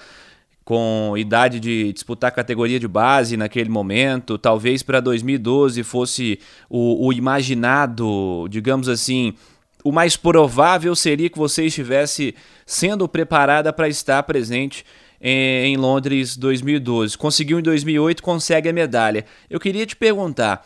com 0.66 1.14
idade 1.18 1.62
de 1.62 1.94
disputar 1.94 2.30
categoria 2.30 2.78
de 2.78 2.90
base 2.90 3.38
naquele 3.38 3.70
momento. 3.70 4.38
Talvez 4.38 4.84
para 4.84 5.00
2012 5.00 5.82
fosse 5.84 6.40
o, 6.70 7.08
o, 7.08 7.14
imaginado, 7.14 8.48
digamos 8.50 8.90
assim, 8.90 9.34
o 9.82 9.94
mais 9.94 10.18
provável 10.18 10.94
seria 10.94 11.30
que 11.30 11.38
você 11.38 11.68
estivesse 11.68 12.36
sendo 12.66 13.08
preparada 13.08 13.72
para 13.72 13.88
estar 13.88 14.22
presente 14.24 14.84
em, 15.22 15.78
Londres 15.78 16.36
2012. 16.36 17.18
Conseguiu 17.18 17.60
em 17.60 17.64
2008, 17.64 18.22
consegue 18.22 18.68
a 18.68 18.74
medalha. 18.74 19.24
Eu 19.50 19.62
queria 19.62 19.86
te 19.86 19.96
perguntar. 19.96 20.66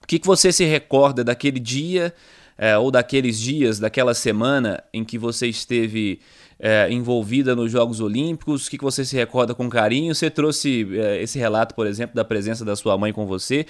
O 0.00 0.06
que, 0.06 0.20
que 0.20 0.26
você 0.26 0.52
se 0.52 0.64
recorda 0.64 1.24
daquele 1.24 1.58
dia 1.58 2.14
é, 2.56 2.76
ou 2.78 2.90
daqueles 2.90 3.38
dias, 3.38 3.78
daquela 3.78 4.14
semana 4.14 4.82
em 4.92 5.04
que 5.04 5.18
você 5.18 5.46
esteve 5.46 6.20
é, 6.58 6.88
envolvida 6.90 7.54
nos 7.54 7.70
Jogos 7.70 8.00
Olímpicos? 8.00 8.66
O 8.66 8.70
que, 8.70 8.78
que 8.78 8.84
você 8.84 9.04
se 9.04 9.16
recorda 9.16 9.54
com 9.54 9.68
carinho? 9.68 10.14
Você 10.14 10.30
trouxe 10.30 10.88
é, 10.98 11.22
esse 11.22 11.38
relato, 11.38 11.74
por 11.74 11.86
exemplo, 11.86 12.14
da 12.14 12.24
presença 12.24 12.64
da 12.64 12.76
sua 12.76 12.96
mãe 12.96 13.12
com 13.12 13.26
você. 13.26 13.66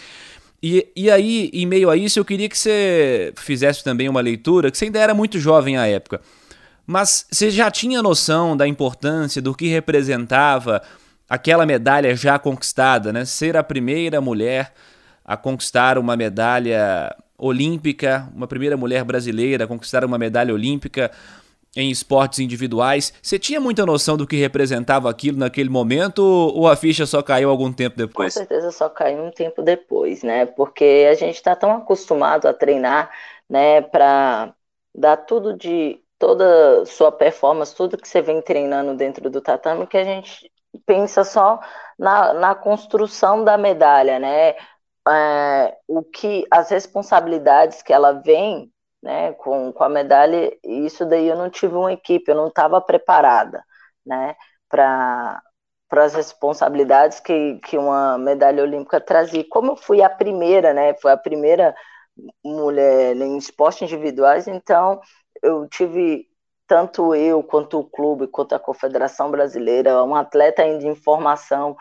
E, 0.63 0.89
e 0.97 1.11
aí, 1.11 1.51
em 1.53 1.67
meio 1.67 1.91
a 1.91 1.97
isso, 1.97 2.19
eu 2.19 2.25
queria 2.25 2.49
que 2.49 2.57
você 2.57 3.33
fizesse 3.37 3.85
também 3.85 4.09
uma 4.09 4.21
leitura, 4.21 4.71
que 4.71 4.79
você 4.79 4.87
ainda 4.87 4.99
era 4.99 5.13
muito 5.13 5.39
jovem 5.39 5.77
à 5.77 5.87
época, 5.87 6.23
mas 6.87 7.27
você 7.31 7.51
já 7.51 7.71
tinha 7.71 8.03
noção 8.03 8.57
da 8.57 8.67
importância, 8.67 9.43
do 9.43 9.55
que 9.55 9.67
representava 9.67 10.83
aquela 11.29 11.67
medalha 11.67 12.15
já 12.17 12.39
conquistada, 12.39 13.13
né? 13.13 13.25
Ser 13.25 13.57
a 13.57 13.63
primeira 13.63 14.21
mulher 14.21 14.73
a 15.25 15.37
conquistar 15.37 15.99
uma 15.99 16.17
medalha 16.17 17.15
olímpica, 17.39 18.29
uma 18.35 18.47
primeira 18.47 18.77
mulher 18.77 19.05
brasileira 19.05 19.65
a 19.65 19.67
conquistar 19.67 20.05
uma 20.05 20.19
medalha 20.19 20.53
olímpica 20.55 21.11
em 21.77 21.91
esportes 21.91 22.39
individuais. 22.39 23.13
Você 23.21 23.39
tinha 23.39 23.61
muita 23.61 23.85
noção 23.85 24.17
do 24.17 24.27
que 24.27 24.37
representava 24.37 25.11
aquilo 25.11 25.39
naquele 25.39 25.69
momento 25.69 26.23
ou 26.23 26.69
a 26.69 26.77
ficha 26.77 27.05
só 27.07 27.23
caiu 27.23 27.51
algum 27.51 27.73
tempo 27.73 27.97
depois? 27.97 28.35
Com 28.35 28.41
certeza 28.41 28.71
só 28.71 28.89
caiu 28.89 29.25
um 29.25 29.31
tempo 29.31 29.63
depois, 29.63 30.23
né? 30.23 30.47
Porque 30.47 31.07
a 31.11 31.15
gente 31.15 31.35
está 31.35 31.57
tão 31.57 31.73
acostumado 31.73 32.47
a 32.47 32.55
treinar, 32.55 33.11
né, 33.49 33.83
para 33.83 34.55
dar 34.95 35.17
tudo 35.17 35.57
de 35.57 36.01
toda 36.19 36.87
sua 36.87 37.11
performance, 37.11 37.75
tudo 37.75 37.99
que 37.99 38.09
você 38.09 38.23
vem 38.23 38.41
treinando 38.41 38.95
dentro 38.97 39.29
do 39.29 39.41
tatame, 39.41 39.87
que 39.87 39.97
a 39.97 40.05
gente 40.05 40.51
pensa 40.87 41.25
só 41.25 41.61
na, 41.99 42.33
na 42.33 42.55
construção 42.55 43.45
da 43.45 43.59
medalha, 43.59 44.19
né? 44.19 44.55
É, 45.09 45.77
o 45.87 46.03
que 46.03 46.45
as 46.51 46.71
responsabilidades 46.71 47.83
que 47.83 47.93
ela 47.93 48.13
vem 48.13 48.73
né, 49.03 49.33
com, 49.35 49.73
com 49.73 49.85
a 49.85 49.89
medalha, 49.89 50.57
isso 50.65 51.05
daí 51.05 51.29
eu 51.29 51.37
não 51.37 51.51
tive 51.51 51.75
uma 51.75 51.93
equipe, 51.93 52.31
eu 52.31 52.35
não 52.35 52.49
estava 52.49 52.81
preparada 52.81 53.63
né, 54.05 54.35
para 54.69 55.43
as 55.93 56.15
responsabilidades 56.15 57.21
que, 57.21 57.59
que 57.61 57.77
uma 57.77 58.17
medalha 58.19 58.63
olímpica 58.63 59.01
trazia. 59.01 59.45
Como 59.51 59.73
eu 59.73 59.77
fui 59.77 60.03
a 60.03 60.09
primeira, 60.09 60.73
né, 60.73 60.95
foi 60.95 61.13
a 61.13 61.17
primeira 61.19 61.75
mulher 62.43 63.17
em 63.17 63.37
esportes 63.37 63.83
individuais, 63.83 64.49
então 64.49 65.01
eu 65.43 65.69
tive 65.69 66.27
tanto 66.67 67.15
eu 67.15 67.43
quanto 67.43 67.79
o 67.79 67.85
clube, 67.85 68.27
quanto 68.27 68.55
a 68.55 68.59
Confederação 68.59 69.31
Brasileira, 69.31 70.03
um 70.03 70.15
atleta 70.15 70.63
ainda 70.63 70.87
em 70.87 70.95
formação, 70.95 71.77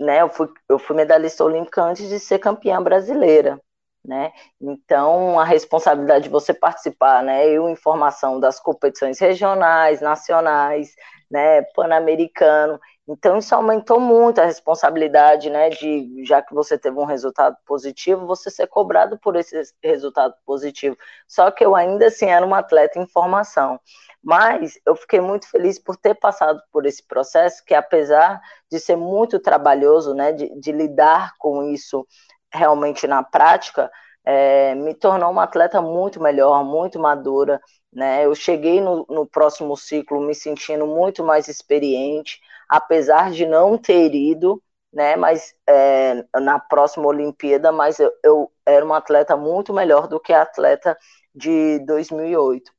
né, 0.00 0.22
eu 0.22 0.28
fui, 0.28 0.48
eu 0.68 0.78
fui 0.78 0.96
medalhista 0.96 1.44
olímpica 1.44 1.82
antes 1.82 2.08
de 2.08 2.18
ser 2.20 2.38
campeã 2.38 2.82
brasileira, 2.82 3.60
né? 4.04 4.32
Então, 4.60 5.38
a 5.40 5.44
responsabilidade 5.44 6.24
de 6.24 6.30
você 6.30 6.54
participar, 6.54 7.22
né, 7.22 7.48
eu 7.48 7.68
informação 7.68 8.38
das 8.40 8.60
competições 8.60 9.18
regionais, 9.18 10.00
nacionais, 10.00 10.94
né, 11.30 11.62
pan-americano. 11.74 12.78
Então, 13.08 13.38
isso 13.38 13.54
aumentou 13.54 14.00
muito 14.00 14.40
a 14.40 14.44
responsabilidade, 14.44 15.48
né, 15.48 15.70
de 15.70 16.24
já 16.24 16.42
que 16.42 16.52
você 16.52 16.76
teve 16.76 16.98
um 16.98 17.04
resultado 17.04 17.56
positivo, 17.64 18.26
você 18.26 18.50
ser 18.50 18.66
cobrado 18.66 19.16
por 19.18 19.36
esse 19.36 19.62
resultado 19.82 20.34
positivo. 20.44 20.96
Só 21.26 21.50
que 21.52 21.64
eu 21.64 21.76
ainda 21.76 22.06
assim 22.06 22.26
era 22.26 22.44
uma 22.44 22.58
atleta 22.58 22.98
em 22.98 23.06
formação. 23.06 23.78
Mas 24.22 24.76
eu 24.84 24.96
fiquei 24.96 25.20
muito 25.20 25.48
feliz 25.48 25.78
por 25.78 25.96
ter 25.96 26.14
passado 26.16 26.60
por 26.72 26.84
esse 26.84 27.06
processo, 27.06 27.64
que 27.64 27.74
apesar 27.74 28.40
de 28.68 28.80
ser 28.80 28.96
muito 28.96 29.38
trabalhoso, 29.38 30.12
né, 30.12 30.32
de, 30.32 30.52
de 30.58 30.72
lidar 30.72 31.34
com 31.38 31.62
isso 31.62 32.04
realmente 32.52 33.06
na 33.06 33.22
prática, 33.22 33.88
é, 34.24 34.74
me 34.74 34.94
tornou 34.94 35.30
uma 35.30 35.44
atleta 35.44 35.80
muito 35.80 36.20
melhor, 36.20 36.64
muito 36.64 36.98
madura. 36.98 37.60
Né? 37.92 38.26
Eu 38.26 38.34
cheguei 38.34 38.80
no, 38.80 39.06
no 39.08 39.26
próximo 39.26 39.76
ciclo 39.76 40.20
me 40.20 40.34
sentindo 40.34 40.86
muito 40.86 41.22
mais 41.22 41.46
experiente, 41.46 42.40
apesar 42.68 43.30
de 43.30 43.46
não 43.46 43.78
ter 43.78 44.14
ido, 44.14 44.62
né? 44.92 45.16
Mas 45.16 45.54
é, 45.68 46.24
na 46.40 46.58
próxima 46.58 47.06
Olimpíada, 47.06 47.72
mas 47.72 47.98
eu, 48.00 48.10
eu 48.24 48.52
era 48.64 48.84
uma 48.84 48.98
atleta 48.98 49.36
muito 49.36 49.72
melhor 49.72 50.08
do 50.08 50.20
que 50.20 50.32
a 50.32 50.42
atleta 50.42 50.96
de 51.34 51.78
2008. 51.86 52.72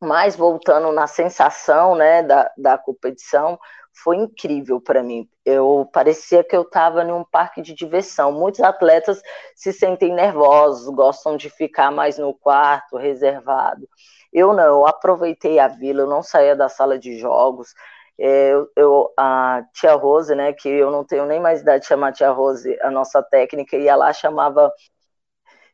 Mas 0.00 0.36
voltando 0.36 0.92
na 0.92 1.06
sensação, 1.06 1.94
né, 1.94 2.22
da, 2.22 2.52
da 2.58 2.76
competição, 2.76 3.58
foi 4.02 4.16
incrível 4.16 4.80
para 4.80 5.02
mim. 5.02 5.28
Eu 5.44 5.88
parecia 5.92 6.44
que 6.44 6.54
eu 6.54 6.62
estava 6.62 7.02
em 7.02 7.12
um 7.12 7.24
parque 7.24 7.62
de 7.62 7.72
diversão. 7.74 8.30
Muitos 8.30 8.60
atletas 8.60 9.22
se 9.54 9.72
sentem 9.72 10.12
nervosos, 10.12 10.94
gostam 10.94 11.36
de 11.36 11.48
ficar 11.48 11.90
mais 11.90 12.18
no 12.18 12.34
quarto, 12.34 12.96
reservado. 12.96 13.88
Eu 14.32 14.52
não, 14.52 14.64
eu 14.64 14.86
aproveitei 14.86 15.58
a 15.58 15.68
vila, 15.68 16.02
eu 16.02 16.06
não 16.06 16.22
saía 16.22 16.54
da 16.54 16.68
sala 16.68 16.98
de 16.98 17.18
jogos. 17.18 17.74
É, 18.18 18.52
eu, 18.52 18.70
eu, 18.76 19.12
a 19.16 19.62
tia 19.74 19.94
Rose, 19.94 20.34
né, 20.34 20.52
que 20.52 20.68
eu 20.68 20.90
não 20.90 21.04
tenho 21.04 21.26
nem 21.26 21.40
mais 21.40 21.60
idade 21.60 21.82
de 21.82 21.88
chamar 21.88 22.12
tia 22.12 22.30
Rose, 22.30 22.78
a 22.80 22.90
nossa 22.90 23.22
técnica, 23.22 23.76
ia 23.76 23.94
lá 23.94 24.12
chamava, 24.12 24.72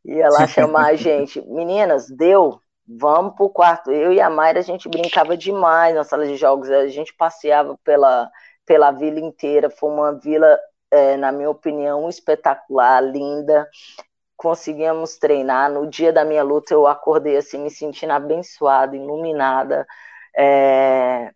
ia 0.05 0.29
lá 0.29 0.47
chamar 0.49 0.87
a 0.87 0.95
gente, 0.95 1.41
meninas, 1.49 2.09
deu, 2.11 2.59
vamos 2.87 3.35
pro 3.37 3.49
quarto. 3.51 3.91
Eu 3.93 4.13
e 4.13 4.21
a 4.21 4.29
Mayra, 4.29 4.59
a 4.61 4.63
gente 4.63 4.89
brincava 4.89 5.37
demais 5.37 5.95
na 5.95 6.05
sala 6.05 6.27
de 6.27 6.37
jogos, 6.37 6.71
a 6.71 6.89
gente 6.89 7.15
passeava 7.15 7.79
pela, 7.85 8.31
pela 8.67 8.91
vila 8.91 9.21
inteira, 9.21 9.71
foi 9.71 9.91
uma 9.91 10.13
vila, 10.13 10.59
é, 10.91 11.17
na 11.17 11.33
minha 11.33 11.51
opinião, 11.51 12.09
espetacular, 12.09 13.01
linda. 13.01 13.69
Conseguíamos 14.37 15.17
treinar. 15.19 15.71
No 15.71 15.89
dia 15.89 16.13
da 16.13 16.25
minha 16.25 16.43
luta, 16.43 16.75
eu 16.75 16.87
acordei 16.87 17.37
assim, 17.37 17.59
me 17.63 17.71
sentindo 17.71 18.13
abençoada, 18.13 18.97
iluminada. 18.97 19.87
É, 20.37 21.33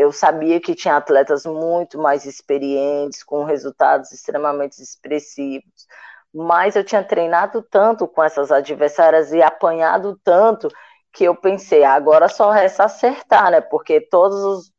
eu 0.00 0.12
sabia 0.12 0.60
que 0.60 0.74
tinha 0.74 0.96
atletas 0.96 1.44
muito 1.44 1.98
mais 1.98 2.24
experientes, 2.24 3.22
com 3.22 3.44
resultados 3.44 4.12
extremamente 4.12 4.82
expressivos 4.82 5.86
mas 6.32 6.76
eu 6.76 6.84
tinha 6.84 7.02
treinado 7.02 7.62
tanto 7.62 8.06
com 8.06 8.22
essas 8.22 8.52
adversárias 8.52 9.32
e 9.32 9.42
apanhado 9.42 10.18
tanto 10.24 10.68
que 11.12 11.24
eu 11.24 11.34
pensei, 11.34 11.82
agora 11.84 12.28
só 12.28 12.50
resta 12.50 12.84
acertar, 12.84 13.50
né? 13.50 13.60
Porque 13.60 14.00
todos 14.00 14.42
os, 14.44 14.72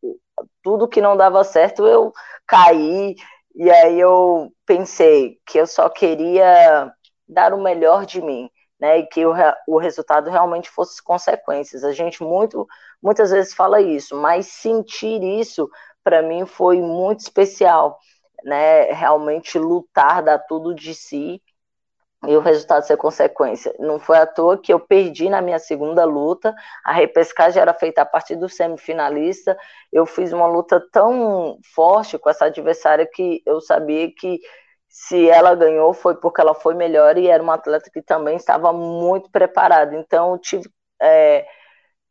tudo 0.63 0.87
que 0.87 1.01
não 1.01 1.17
dava 1.17 1.43
certo 1.43 1.85
eu 1.85 2.13
caí 2.47 3.15
e 3.55 3.69
aí 3.69 3.99
eu 3.99 4.51
pensei 4.65 5.39
que 5.45 5.57
eu 5.59 5.67
só 5.67 5.89
queria 5.89 6.91
dar 7.27 7.53
o 7.53 7.61
melhor 7.61 8.05
de 8.05 8.21
mim, 8.21 8.49
né? 8.79 8.99
E 8.99 9.07
que 9.07 9.25
o, 9.25 9.33
o 9.67 9.77
resultado 9.77 10.29
realmente 10.29 10.69
fosse 10.69 11.03
consequências. 11.03 11.83
A 11.83 11.91
gente 11.91 12.23
muito 12.23 12.65
muitas 13.01 13.31
vezes 13.31 13.53
fala 13.53 13.81
isso, 13.81 14.15
mas 14.15 14.47
sentir 14.47 15.21
isso 15.23 15.69
para 16.03 16.21
mim 16.21 16.45
foi 16.45 16.81
muito 16.81 17.19
especial, 17.21 17.99
né? 18.43 18.91
Realmente 18.91 19.57
lutar, 19.59 20.23
dar 20.23 20.39
tudo 20.39 20.73
de 20.73 20.93
si 20.95 21.41
e 22.27 22.35
o 22.35 22.39
resultado 22.39 22.83
ser 22.85 22.97
consequência. 22.97 23.73
Não 23.79 23.99
foi 23.99 24.17
à 24.17 24.25
toa 24.27 24.57
que 24.57 24.71
eu 24.71 24.79
perdi 24.79 25.29
na 25.29 25.41
minha 25.41 25.57
segunda 25.59 26.05
luta, 26.05 26.53
a 26.83 26.93
repescagem 26.93 27.61
era 27.61 27.73
feita 27.73 28.01
a 28.01 28.05
partir 28.05 28.35
do 28.35 28.47
semifinalista, 28.47 29.57
eu 29.91 30.05
fiz 30.05 30.31
uma 30.31 30.47
luta 30.47 30.79
tão 30.91 31.57
forte 31.73 32.17
com 32.19 32.29
essa 32.29 32.45
adversária 32.45 33.07
que 33.11 33.41
eu 33.45 33.59
sabia 33.59 34.11
que 34.13 34.39
se 34.87 35.29
ela 35.29 35.55
ganhou 35.55 35.93
foi 35.93 36.15
porque 36.15 36.41
ela 36.41 36.53
foi 36.53 36.75
melhor 36.75 37.17
e 37.17 37.27
era 37.27 37.41
uma 37.41 37.55
atleta 37.55 37.89
que 37.91 38.01
também 38.01 38.35
estava 38.35 38.71
muito 38.73 39.31
preparada. 39.31 39.95
Então 39.95 40.33
eu 40.33 40.37
tive 40.37 40.69
é, 41.01 41.45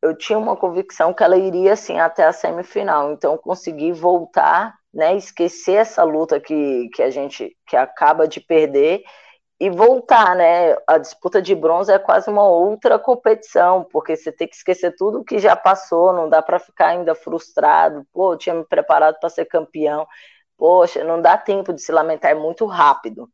eu 0.02 0.16
tinha 0.16 0.38
uma 0.38 0.56
convicção 0.56 1.12
que 1.12 1.22
ela 1.22 1.36
iria 1.36 1.72
assim 1.74 1.98
até 1.98 2.24
a 2.24 2.32
semifinal. 2.32 3.12
Então 3.12 3.36
consegui 3.38 3.92
voltar, 3.92 4.74
né, 4.92 5.16
esquecer 5.16 5.74
essa 5.76 6.02
luta 6.04 6.40
que, 6.40 6.88
que 6.94 7.02
a 7.02 7.10
gente 7.10 7.56
que 7.66 7.76
acaba 7.76 8.26
de 8.28 8.40
perder 8.40 9.02
e 9.60 9.70
voltar, 9.70 10.34
né? 10.36 10.74
A 10.86 10.98
disputa 10.98 11.42
de 11.42 11.54
bronze 11.54 11.92
é 11.92 11.98
quase 11.98 12.30
uma 12.30 12.44
outra 12.48 12.98
competição, 12.98 13.84
porque 13.92 14.16
você 14.16 14.32
tem 14.32 14.48
que 14.48 14.56
esquecer 14.56 14.94
tudo 14.96 15.24
que 15.24 15.38
já 15.38 15.54
passou, 15.54 16.12
não 16.14 16.28
dá 16.30 16.42
para 16.42 16.58
ficar 16.58 16.88
ainda 16.88 17.14
frustrado. 17.14 18.06
Pô, 18.12 18.32
eu 18.34 18.38
tinha 18.38 18.54
me 18.54 18.64
preparado 18.64 19.18
para 19.20 19.28
ser 19.28 19.44
campeão. 19.46 20.06
Poxa, 20.56 21.04
não 21.04 21.20
dá 21.22 21.38
tempo 21.38 21.72
de 21.72 21.82
se 21.82 21.92
lamentar, 21.92 22.30
é 22.32 22.34
muito 22.34 22.66
rápido, 22.66 23.28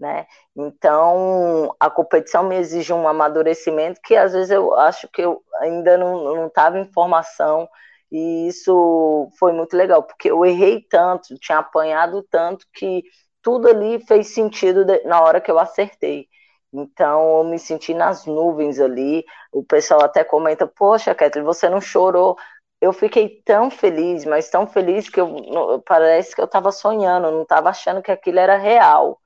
né? 0.00 0.26
Então, 0.56 1.74
a 1.78 1.90
competição 1.90 2.44
me 2.44 2.56
exige 2.56 2.92
um 2.92 3.06
amadurecimento 3.06 4.00
que 4.02 4.16
às 4.16 4.32
vezes 4.32 4.50
eu 4.50 4.74
acho 4.74 5.06
que 5.08 5.22
eu 5.22 5.42
ainda 5.60 5.98
não 5.98 6.46
estava 6.46 6.78
em 6.78 6.90
formação, 6.92 7.68
e 8.10 8.48
isso 8.48 9.30
foi 9.38 9.52
muito 9.52 9.76
legal, 9.76 10.02
porque 10.02 10.30
eu 10.30 10.44
errei 10.44 10.82
tanto, 10.88 11.38
tinha 11.38 11.58
apanhado 11.58 12.22
tanto 12.30 12.66
que 12.72 13.04
tudo 13.42 13.68
ali 13.68 14.00
fez 14.06 14.28
sentido 14.34 14.84
na 15.04 15.20
hora 15.22 15.40
que 15.40 15.50
eu 15.50 15.58
acertei. 15.58 16.28
Então 16.72 17.38
eu 17.38 17.44
me 17.44 17.58
senti 17.58 17.94
nas 17.94 18.26
nuvens 18.26 18.78
ali. 18.80 19.24
O 19.52 19.64
pessoal 19.64 20.02
até 20.04 20.24
comenta: 20.24 20.66
Poxa, 20.66 21.14
Kathleen, 21.14 21.44
você 21.44 21.68
não 21.68 21.80
chorou. 21.80 22.36
Eu 22.80 22.92
fiquei 22.92 23.42
tão 23.44 23.70
feliz, 23.70 24.24
mas 24.24 24.48
tão 24.50 24.66
feliz 24.66 25.08
que 25.08 25.20
eu, 25.20 25.82
parece 25.86 26.34
que 26.34 26.40
eu 26.40 26.46
estava 26.46 26.72
sonhando, 26.72 27.30
não 27.30 27.42
estava 27.42 27.68
achando 27.70 28.02
que 28.02 28.10
aquilo 28.10 28.38
era 28.38 28.56
real. 28.56 29.19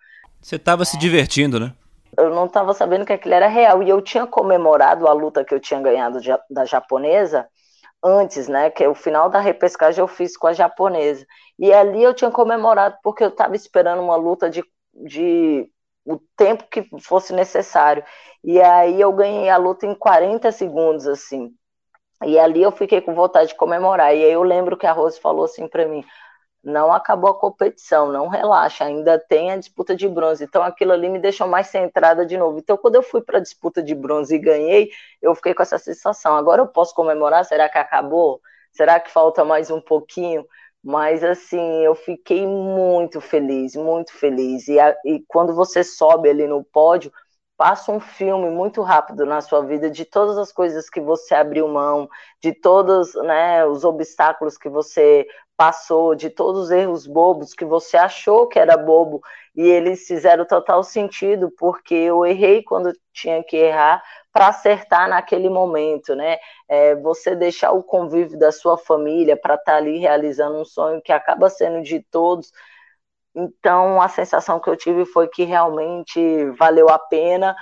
Você 0.45 0.57
estava 0.57 0.85
se 0.85 0.99
divertindo, 0.99 1.59
né? 1.59 1.73
Eu 2.19 2.29
não 2.29 2.45
estava 2.45 2.75
sabendo 2.75 3.07
que 3.07 3.15
aquilo 3.15 3.33
era 3.33 3.49
real. 3.49 3.83
E 3.83 3.89
eu 3.89 4.03
tinha 4.03 4.27
comemorado 4.27 5.09
a 5.09 5.13
luta 5.15 5.43
que 5.43 5.55
eu 5.55 5.59
tinha 5.59 5.81
ganhado 5.81 6.19
da 6.51 6.67
japonesa 6.67 7.49
antes, 8.05 8.47
né? 8.47 8.69
Que 8.69 8.85
é 8.85 8.89
o 8.89 8.95
final 8.95 9.31
da 9.31 9.41
repescagem 9.41 10.03
eu 10.03 10.07
fiz 10.07 10.37
com 10.37 10.47
a 10.47 10.53
japonesa. 10.53 11.25
E 11.59 11.73
ali 11.73 12.03
eu 12.03 12.13
tinha 12.13 12.31
comemorado 12.31 12.99
porque 13.03 13.25
eu 13.25 13.29
estava 13.29 13.57
esperando 13.57 14.03
uma 14.03 14.17
luta 14.17 14.51
de, 14.51 14.63
de 14.93 15.67
o 16.05 16.21
tempo 16.37 16.69
que 16.71 16.87
fosse 17.01 17.33
necessário. 17.33 18.05
E 18.45 18.61
aí 18.61 19.01
eu 19.01 19.15
ganhei 19.15 19.49
a 19.49 19.57
luta 19.57 19.87
em 19.87 19.95
40 19.95 20.53
segundos, 20.53 21.09
assim. 21.09 21.55
E 22.23 22.39
ali 22.39 22.61
eu 22.61 22.71
fiquei 22.71 23.01
com 23.01 23.15
vontade 23.15 23.49
de 23.49 23.57
comemorar. 23.57 24.15
E 24.15 24.23
aí 24.23 24.33
eu 24.33 24.43
lembro 24.43 24.77
que 24.77 24.87
a 24.87 24.93
Rose 24.93 25.19
falou 25.19 25.47
assim 25.47 25.67
para 25.67 25.89
mim: 25.89 26.05
não 26.65 26.93
acabou 26.93 27.31
a 27.31 27.39
competição, 27.39 28.11
não 28.11 28.29
relaxa, 28.29 28.85
ainda 28.85 29.19
tem 29.19 29.51
a 29.53 29.57
disputa 29.57 29.95
de 29.95 30.09
bronze. 30.09 30.45
Então 30.45 30.63
aquilo 30.63 30.93
ali 30.93 31.09
me 31.09 31.19
deixou 31.19 31.47
mais 31.47 31.69
centrada 31.69 32.25
de 32.25 32.37
novo. 32.37 32.59
Então 32.59 32.77
quando 32.77 32.97
eu 32.97 33.03
fui 33.03 33.21
para 33.23 33.39
a 33.39 33.43
disputa 33.43 33.83
de 33.83 33.95
bronze 33.95 34.35
e 34.35 34.39
ganhei, 34.39 34.91
eu 35.21 35.35
fiquei 35.35 35.55
com 35.55 35.63
essa 35.63 35.79
sensação. 35.79 36.37
Agora 36.37 36.63
eu 36.63 36.67
posso 36.69 36.95
comemorar? 36.95 37.45
Será 37.45 37.69
que 37.69 37.79
acabou? 37.79 38.41
Será 38.73 38.99
que 38.99 39.11
falta 39.11 39.45
mais 39.45 39.71
um 39.71 39.81
pouquinho? 39.81 40.47
Mas 40.83 41.25
assim, 41.25 41.83
eu 41.85 41.95
fiquei 41.95 42.47
muito 42.47 43.21
feliz, 43.21 43.75
muito 43.77 44.13
feliz. 44.13 44.69
E, 44.69 44.79
a, 44.79 44.97
e 45.05 45.25
quando 45.29 45.55
você 45.55 45.83
sobe 45.85 46.29
ali 46.29 46.47
no 46.47 46.63
pódio, 46.65 47.13
passa 47.57 47.93
um 47.93 48.01
filme 48.01 48.51
muito 48.51 48.83
rápido 48.83 49.25
na 49.25 49.41
sua 49.41 49.63
vida 49.63 49.89
de 49.91 50.05
todas 50.05 50.37
as 50.37 50.53
coisas 50.53 50.91
que 50.91 51.01
você 51.01 51.35
abriu 51.35 51.69
mão, 51.69 52.09
de 52.43 52.53
todos 52.53 53.15
né, 53.15 53.65
os 53.65 53.85
obstáculos 53.85 54.59
que 54.59 54.69
você 54.69 55.27
passou, 55.57 56.15
de 56.15 56.31
todos 56.31 56.65
os 56.65 56.71
erros 56.71 57.07
bobos 57.07 57.55
que 57.55 57.65
você 57.65 57.97
achou 57.97 58.47
que 58.49 58.59
era 58.59 58.77
bobo 58.77 59.21
e 59.55 59.63
eles 59.63 60.07
fizeram 60.07 60.45
total 60.45 60.83
sentido 60.83 61.51
porque 61.59 61.95
eu 61.95 62.27
errei 62.27 62.63
quando 62.63 62.93
tinha 63.13 63.43
que 63.45 63.57
errar 63.57 64.03
para 64.33 64.49
acertar 64.49 65.09
naquele 65.09 65.49
momento, 65.49 66.15
né? 66.17 66.39
É, 66.69 66.97
você 66.97 67.37
deixar 67.37 67.71
o 67.71 67.85
convívio 67.85 68.37
da 68.39 68.51
sua 68.51 68.77
família 68.77 69.37
para 69.37 69.55
estar 69.55 69.73
tá 69.73 69.79
ali 69.79 69.99
realizando 69.99 70.59
um 70.59 70.65
sonho 70.65 71.01
que 71.01 71.13
acaba 71.13 71.49
sendo 71.49 71.83
de 71.83 72.01
todos. 72.11 72.51
Então, 73.35 74.01
a 74.01 74.09
sensação 74.09 74.61
que 74.61 74.69
eu 74.69 74.77
tive 74.77 75.05
foi 75.07 75.29
que 75.29 75.45
realmente 75.45 76.51
valeu 76.59 76.89
a 76.89 76.99
pena. 76.99 77.55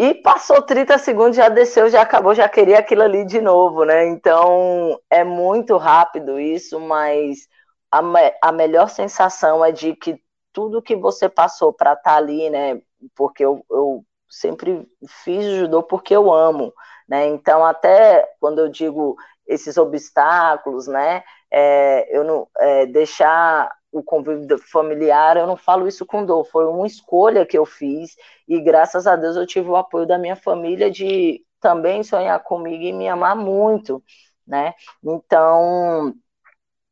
E 0.00 0.14
passou 0.14 0.62
30 0.62 0.96
segundos, 0.96 1.36
já 1.36 1.50
desceu, 1.50 1.90
já 1.90 2.00
acabou, 2.00 2.34
já 2.34 2.48
queria 2.48 2.78
aquilo 2.78 3.02
ali 3.02 3.22
de 3.26 3.38
novo, 3.38 3.84
né? 3.84 4.06
Então 4.06 4.98
é 5.10 5.22
muito 5.22 5.76
rápido 5.76 6.40
isso, 6.40 6.80
mas 6.80 7.46
a, 7.92 8.00
a 8.40 8.50
melhor 8.50 8.88
sensação 8.88 9.62
é 9.62 9.70
de 9.70 9.94
que 9.94 10.18
tudo 10.54 10.80
que 10.80 10.96
você 10.96 11.28
passou 11.28 11.70
para 11.70 11.92
estar 11.92 12.12
tá 12.12 12.16
ali, 12.16 12.48
né? 12.48 12.80
Porque 13.14 13.44
eu, 13.44 13.62
eu 13.70 14.02
sempre 14.26 14.88
fiz 15.22 15.44
judô 15.44 15.82
porque 15.82 16.16
eu 16.16 16.32
amo, 16.32 16.72
né? 17.06 17.26
Então 17.26 17.62
até 17.62 18.26
quando 18.40 18.60
eu 18.60 18.70
digo 18.70 19.16
esses 19.46 19.76
obstáculos, 19.76 20.86
né? 20.86 21.22
É, 21.52 22.16
eu 22.16 22.24
não 22.24 22.48
é, 22.58 22.86
deixar 22.86 23.70
o 23.92 24.02
convívio 24.02 24.58
familiar, 24.58 25.36
eu 25.36 25.46
não 25.46 25.56
falo 25.56 25.88
isso 25.88 26.06
com 26.06 26.24
dor, 26.24 26.44
foi 26.44 26.66
uma 26.66 26.86
escolha 26.86 27.44
que 27.44 27.58
eu 27.58 27.66
fiz 27.66 28.16
e 28.48 28.60
graças 28.60 29.06
a 29.06 29.16
Deus 29.16 29.36
eu 29.36 29.46
tive 29.46 29.68
o 29.68 29.76
apoio 29.76 30.06
da 30.06 30.18
minha 30.18 30.36
família 30.36 30.90
de 30.90 31.44
também 31.60 32.02
sonhar 32.02 32.42
comigo 32.42 32.82
e 32.82 32.92
me 32.92 33.08
amar 33.08 33.36
muito, 33.36 34.02
né? 34.46 34.74
Então, 35.04 36.14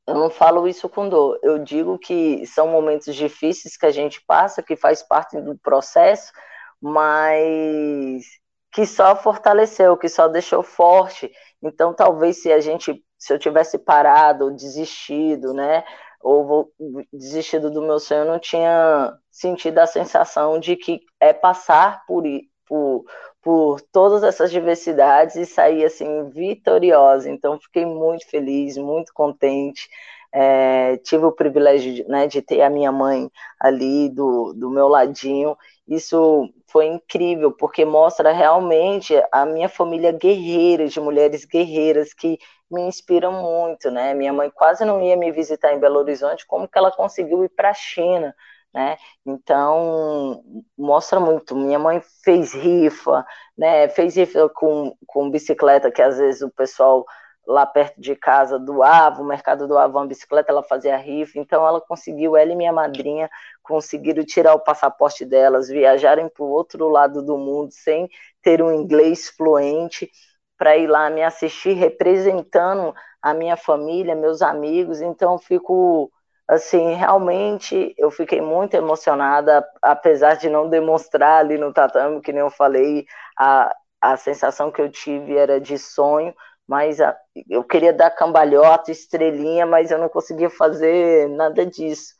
eu 0.06 0.14
não 0.14 0.30
falo 0.30 0.66
isso 0.66 0.88
com 0.88 1.08
dor, 1.08 1.38
eu 1.42 1.58
digo 1.58 1.98
que 1.98 2.46
são 2.46 2.68
momentos 2.68 3.14
difíceis 3.14 3.76
que 3.76 3.86
a 3.86 3.90
gente 3.90 4.22
passa, 4.26 4.62
que 4.62 4.76
faz 4.76 5.02
parte 5.02 5.40
do 5.40 5.56
processo, 5.58 6.32
mas 6.80 8.24
que 8.72 8.86
só 8.86 9.16
fortaleceu, 9.16 9.96
que 9.96 10.08
só 10.08 10.28
deixou 10.28 10.62
forte. 10.62 11.30
Então, 11.62 11.94
talvez 11.94 12.42
se 12.42 12.52
a 12.52 12.60
gente, 12.60 13.04
se 13.18 13.32
eu 13.32 13.38
tivesse 13.38 13.78
parado, 13.78 14.54
desistido, 14.54 15.52
né, 15.52 15.84
ou 16.20 16.72
desistido 17.12 17.70
do 17.70 17.82
meu 17.82 17.98
sonho, 17.98 18.22
eu 18.22 18.32
não 18.32 18.38
tinha 18.38 19.16
sentido 19.30 19.78
a 19.78 19.86
sensação 19.86 20.58
de 20.58 20.76
que 20.76 21.00
é 21.20 21.32
passar 21.32 22.04
por, 22.06 22.24
por, 22.66 23.04
por 23.42 23.80
todas 23.92 24.22
essas 24.22 24.50
diversidades 24.50 25.36
e 25.36 25.46
sair 25.46 25.84
assim 25.84 26.28
vitoriosa. 26.30 27.30
Então 27.30 27.58
fiquei 27.60 27.86
muito 27.86 28.28
feliz, 28.28 28.76
muito 28.76 29.12
contente. 29.12 29.88
É, 30.30 30.98
tive 30.98 31.24
o 31.24 31.32
privilégio 31.32 32.06
né, 32.06 32.26
de 32.26 32.42
ter 32.42 32.60
a 32.60 32.68
minha 32.68 32.92
mãe 32.92 33.30
ali 33.58 34.10
do, 34.10 34.52
do 34.52 34.70
meu 34.70 34.88
ladinho. 34.88 35.56
Isso 35.86 36.52
foi 36.66 36.86
incrível, 36.86 37.50
porque 37.50 37.84
mostra 37.84 38.30
realmente 38.30 39.14
a 39.32 39.46
minha 39.46 39.70
família 39.70 40.12
guerreira, 40.12 40.86
de 40.86 41.00
mulheres 41.00 41.46
guerreiras 41.46 42.12
que 42.12 42.38
me 42.70 42.82
inspiram 42.82 43.32
muito, 43.32 43.90
né? 43.90 44.14
Minha 44.14 44.32
mãe 44.32 44.50
quase 44.50 44.84
não 44.84 45.02
ia 45.02 45.16
me 45.16 45.32
visitar 45.32 45.72
em 45.72 45.80
Belo 45.80 45.98
Horizonte, 45.98 46.46
como 46.46 46.68
que 46.68 46.78
ela 46.78 46.90
conseguiu 46.92 47.44
ir 47.44 47.48
para 47.50 47.70
a 47.70 47.74
China, 47.74 48.34
né? 48.72 48.96
Então, 49.24 50.42
mostra 50.76 51.18
muito. 51.20 51.56
Minha 51.56 51.78
mãe 51.78 52.00
fez 52.24 52.52
rifa, 52.54 53.24
né? 53.56 53.88
Fez 53.88 54.16
rifa 54.16 54.48
com, 54.50 54.94
com 55.06 55.30
bicicleta, 55.30 55.90
que 55.90 56.02
às 56.02 56.18
vezes 56.18 56.42
o 56.42 56.50
pessoal 56.50 57.04
lá 57.48 57.64
perto 57.64 57.98
de 57.98 58.14
casa 58.14 58.58
doava, 58.58 59.22
o 59.22 59.24
mercado 59.24 59.66
doava 59.66 59.98
uma 59.98 60.06
bicicleta, 60.06 60.52
ela 60.52 60.62
fazia 60.62 60.98
rifa, 60.98 61.38
então 61.38 61.66
ela 61.66 61.80
conseguiu, 61.80 62.36
ela 62.36 62.52
e 62.52 62.54
minha 62.56 62.72
madrinha 62.72 63.30
conseguiram 63.62 64.22
tirar 64.22 64.54
o 64.54 64.60
passaporte 64.60 65.24
delas, 65.24 65.68
viajarem 65.68 66.28
para 66.28 66.44
o 66.44 66.50
outro 66.50 66.88
lado 66.90 67.22
do 67.22 67.38
mundo 67.38 67.72
sem 67.72 68.06
ter 68.42 68.62
um 68.62 68.70
inglês 68.70 69.30
fluente, 69.30 70.10
para 70.58 70.76
ir 70.76 70.86
lá 70.88 71.08
me 71.10 71.22
assistir 71.22 71.74
representando 71.74 72.94
a 73.22 73.32
minha 73.34 73.56
família, 73.56 74.14
meus 74.14 74.42
amigos, 74.42 75.00
então 75.00 75.38
fico 75.38 76.10
assim, 76.46 76.94
realmente 76.94 77.94
eu 77.98 78.10
fiquei 78.10 78.40
muito 78.40 78.74
emocionada, 78.74 79.66
apesar 79.82 80.34
de 80.36 80.48
não 80.48 80.68
demonstrar 80.68 81.40
ali 81.40 81.58
no 81.58 81.72
tatame, 81.72 82.20
que 82.22 82.32
nem 82.32 82.40
eu 82.40 82.50
falei, 82.50 83.06
a, 83.38 83.74
a 84.00 84.16
sensação 84.16 84.70
que 84.70 84.80
eu 84.80 84.90
tive 84.90 85.36
era 85.36 85.60
de 85.60 85.78
sonho, 85.78 86.34
mas 86.66 87.00
a, 87.00 87.16
eu 87.48 87.62
queria 87.64 87.92
dar 87.92 88.10
cambalhota, 88.10 88.90
estrelinha, 88.90 89.66
mas 89.66 89.90
eu 89.90 89.98
não 89.98 90.08
conseguia 90.08 90.48
fazer 90.50 91.28
nada 91.30 91.66
disso. 91.66 92.14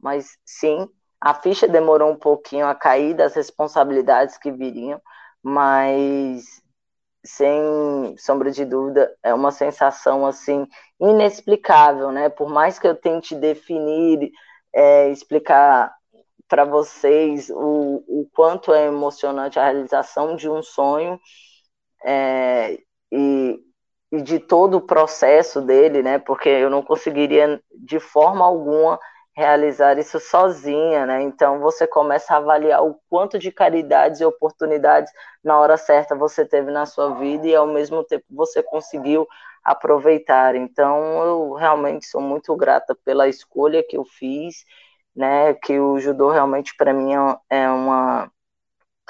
Mas 0.00 0.36
sim, 0.44 0.88
a 1.20 1.34
ficha 1.34 1.68
demorou 1.68 2.10
um 2.10 2.16
pouquinho 2.18 2.66
a 2.66 2.74
cair 2.74 3.14
das 3.14 3.34
responsabilidades 3.34 4.38
que 4.38 4.50
viriam, 4.50 5.00
mas 5.42 6.59
sem 7.24 8.16
sombra 8.18 8.50
de 8.50 8.64
dúvida, 8.64 9.14
é 9.22 9.34
uma 9.34 9.50
sensação 9.50 10.26
assim 10.26 10.66
inexplicável, 11.00 12.10
né? 12.10 12.28
Por 12.28 12.48
mais 12.48 12.78
que 12.78 12.86
eu 12.86 12.94
tente 12.94 13.34
definir, 13.34 14.30
é, 14.74 15.08
explicar 15.10 15.94
para 16.48 16.64
vocês 16.64 17.48
o, 17.50 18.02
o 18.08 18.28
quanto 18.34 18.72
é 18.72 18.86
emocionante 18.86 19.58
a 19.58 19.64
realização 19.64 20.34
de 20.34 20.48
um 20.48 20.62
sonho 20.62 21.18
é, 22.04 22.78
e, 23.12 23.60
e 24.10 24.22
de 24.22 24.38
todo 24.40 24.78
o 24.78 24.86
processo 24.86 25.60
dele, 25.60 26.02
né? 26.02 26.18
Porque 26.18 26.48
eu 26.48 26.70
não 26.70 26.82
conseguiria 26.82 27.62
de 27.72 28.00
forma 28.00 28.44
alguma 28.44 28.98
realizar 29.36 29.98
isso 29.98 30.18
sozinha, 30.20 31.06
né? 31.06 31.22
Então 31.22 31.60
você 31.60 31.86
começa 31.86 32.34
a 32.34 32.38
avaliar 32.38 32.84
o 32.84 32.94
quanto 33.08 33.38
de 33.38 33.50
caridades 33.52 34.20
e 34.20 34.24
oportunidades 34.24 35.12
na 35.42 35.58
hora 35.58 35.76
certa 35.76 36.14
você 36.14 36.44
teve 36.44 36.70
na 36.70 36.86
sua 36.86 37.14
vida 37.14 37.46
e 37.46 37.54
ao 37.54 37.66
mesmo 37.66 38.04
tempo 38.04 38.24
você 38.30 38.62
conseguiu 38.62 39.26
aproveitar. 39.64 40.54
Então 40.54 41.22
eu 41.24 41.52
realmente 41.54 42.06
sou 42.06 42.20
muito 42.20 42.54
grata 42.56 42.94
pela 43.04 43.28
escolha 43.28 43.84
que 43.88 43.96
eu 43.96 44.04
fiz, 44.04 44.64
né? 45.14 45.54
Que 45.54 45.78
o 45.78 45.98
judô 46.00 46.30
realmente 46.30 46.74
para 46.76 46.92
mim 46.92 47.12
é, 47.14 47.62
é 47.62 47.70
uma 47.70 48.30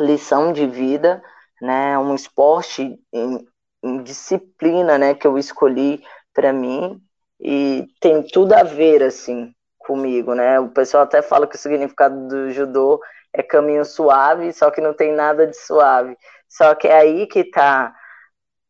lição 0.00 0.52
de 0.52 0.66
vida, 0.66 1.22
né? 1.60 1.98
Um 1.98 2.14
esporte 2.14 2.98
em, 3.12 3.46
em 3.82 4.02
disciplina, 4.02 4.98
né? 4.98 5.14
Que 5.14 5.26
eu 5.26 5.38
escolhi 5.38 6.02
para 6.34 6.52
mim 6.52 7.00
e 7.40 7.88
tem 8.00 8.22
tudo 8.26 8.52
a 8.54 8.62
ver 8.62 9.02
assim 9.02 9.54
comigo, 9.80 10.34
né? 10.34 10.60
O 10.60 10.68
pessoal 10.68 11.02
até 11.02 11.22
fala 11.22 11.46
que 11.46 11.56
o 11.56 11.58
significado 11.58 12.28
do 12.28 12.50
judô 12.50 13.00
é 13.32 13.42
caminho 13.42 13.84
suave, 13.84 14.52
só 14.52 14.70
que 14.70 14.80
não 14.80 14.94
tem 14.94 15.12
nada 15.12 15.46
de 15.46 15.56
suave. 15.56 16.16
Só 16.48 16.74
que 16.74 16.86
é 16.86 16.96
aí 16.98 17.26
que 17.26 17.44
tá 17.44 17.94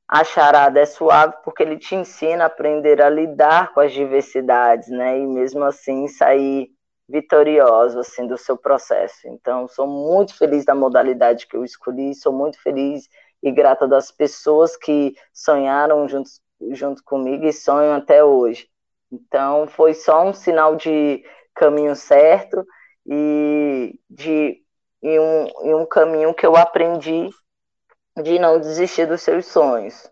a 0.08 0.24
charada 0.24 0.80
é 0.80 0.86
suave 0.86 1.34
porque 1.44 1.62
ele 1.62 1.78
te 1.78 1.94
ensina 1.94 2.44
a 2.44 2.46
aprender 2.48 3.00
a 3.00 3.08
lidar 3.08 3.72
com 3.72 3.80
as 3.80 3.92
diversidades, 3.92 4.88
né? 4.88 5.18
E 5.18 5.26
mesmo 5.26 5.64
assim 5.64 6.08
sair 6.08 6.70
vitorioso 7.08 7.98
assim 7.98 8.26
do 8.26 8.38
seu 8.38 8.56
processo. 8.56 9.26
Então, 9.26 9.68
sou 9.68 9.86
muito 9.86 10.36
feliz 10.36 10.64
da 10.64 10.74
modalidade 10.74 11.46
que 11.46 11.56
eu 11.56 11.64
escolhi, 11.64 12.14
sou 12.14 12.32
muito 12.32 12.60
feliz 12.62 13.08
e 13.42 13.50
grata 13.50 13.86
das 13.88 14.10
pessoas 14.10 14.76
que 14.76 15.14
sonharam 15.32 16.08
junto, 16.08 16.30
junto 16.72 17.02
comigo 17.04 17.44
e 17.44 17.52
sonham 17.52 17.94
até 17.94 18.22
hoje. 18.24 18.68
Então, 19.12 19.66
foi 19.68 19.94
só 19.94 20.28
um 20.28 20.32
sinal 20.32 20.76
de 20.76 21.22
caminho 21.54 21.94
certo 21.96 22.64
e 23.06 23.98
de 24.08 24.62
e 25.02 25.18
um, 25.18 25.46
e 25.64 25.74
um 25.74 25.86
caminho 25.86 26.34
que 26.34 26.46
eu 26.46 26.56
aprendi 26.56 27.30
de 28.22 28.38
não 28.38 28.60
desistir 28.60 29.06
dos 29.06 29.22
seus 29.22 29.46
sonhos. 29.46 30.10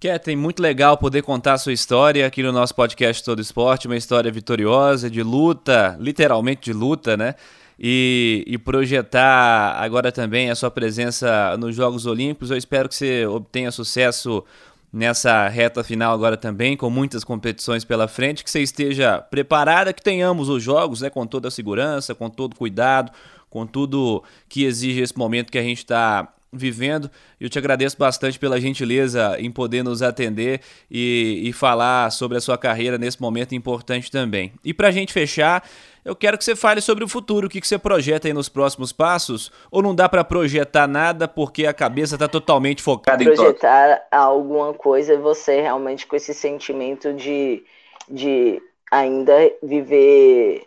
Kathleen, 0.00 0.36
muito 0.36 0.62
legal 0.62 0.96
poder 0.96 1.22
contar 1.22 1.54
a 1.54 1.58
sua 1.58 1.72
história 1.72 2.26
aqui 2.26 2.42
no 2.42 2.52
nosso 2.52 2.74
podcast 2.74 3.22
Todo 3.22 3.42
Esporte, 3.42 3.86
uma 3.86 3.96
história 3.96 4.30
vitoriosa, 4.32 5.10
de 5.10 5.22
luta, 5.22 5.96
literalmente 6.00 6.62
de 6.62 6.72
luta, 6.72 7.16
né? 7.16 7.34
E, 7.78 8.44
e, 8.46 8.58
projetar 8.58 9.74
agora 9.82 10.12
também 10.12 10.50
a 10.50 10.54
sua 10.54 10.70
presença 10.70 11.56
nos 11.56 11.74
Jogos 11.74 12.04
Olímpicos. 12.04 12.50
Eu 12.50 12.56
espero 12.58 12.88
que 12.88 12.94
você 12.94 13.26
obtenha 13.26 13.70
sucesso 13.70 14.44
nessa 14.92 15.48
reta 15.48 15.84
final 15.84 16.12
agora 16.12 16.36
também, 16.36 16.76
com 16.76 16.90
muitas 16.90 17.22
competições 17.24 17.84
pela 17.84 18.08
frente, 18.08 18.42
que 18.42 18.50
você 18.50 18.60
esteja 18.60 19.20
preparada, 19.20 19.92
que 19.92 20.02
tenhamos 20.02 20.48
os 20.48 20.62
jogos 20.62 21.00
né, 21.00 21.10
com 21.10 21.26
toda 21.26 21.48
a 21.48 21.50
segurança, 21.50 22.14
com 22.14 22.28
todo 22.28 22.56
cuidado, 22.56 23.12
com 23.48 23.66
tudo 23.66 24.22
que 24.48 24.64
exige 24.64 25.00
esse 25.00 25.16
momento 25.16 25.50
que 25.50 25.58
a 25.58 25.62
gente 25.62 25.78
está 25.78 26.32
vivendo. 26.52 27.10
Eu 27.40 27.48
te 27.48 27.58
agradeço 27.58 27.96
bastante 27.96 28.38
pela 28.38 28.60
gentileza 28.60 29.36
em 29.38 29.50
poder 29.50 29.84
nos 29.84 30.02
atender 30.02 30.60
e, 30.90 31.42
e 31.44 31.52
falar 31.52 32.10
sobre 32.10 32.38
a 32.38 32.40
sua 32.40 32.58
carreira 32.58 32.98
nesse 32.98 33.20
momento 33.20 33.54
importante 33.54 34.10
também. 34.10 34.52
E 34.64 34.74
para 34.74 34.88
a 34.88 34.90
gente 34.90 35.12
fechar, 35.12 35.62
eu 36.04 36.16
quero 36.16 36.38
que 36.38 36.44
você 36.44 36.56
fale 36.56 36.80
sobre 36.80 37.04
o 37.04 37.08
futuro, 37.08 37.46
o 37.46 37.50
que, 37.50 37.60
você 37.60 37.78
projeta 37.78 38.28
aí 38.28 38.32
nos 38.32 38.48
próximos 38.48 38.92
passos, 38.92 39.50
ou 39.70 39.82
não 39.82 39.94
dá 39.94 40.08
para 40.08 40.24
projetar 40.24 40.86
nada 40.86 41.28
porque 41.28 41.66
a 41.66 41.74
cabeça 41.74 42.16
está 42.16 42.28
totalmente 42.28 42.82
focada 42.82 43.22
projetar 43.22 43.42
em 43.42 43.44
Projetar 43.44 44.06
alguma 44.10 44.72
coisa, 44.74 45.18
você 45.18 45.60
realmente 45.60 46.06
com 46.06 46.16
esse 46.16 46.32
sentimento 46.32 47.12
de, 47.12 47.62
de 48.08 48.62
ainda 48.90 49.32
viver 49.62 50.66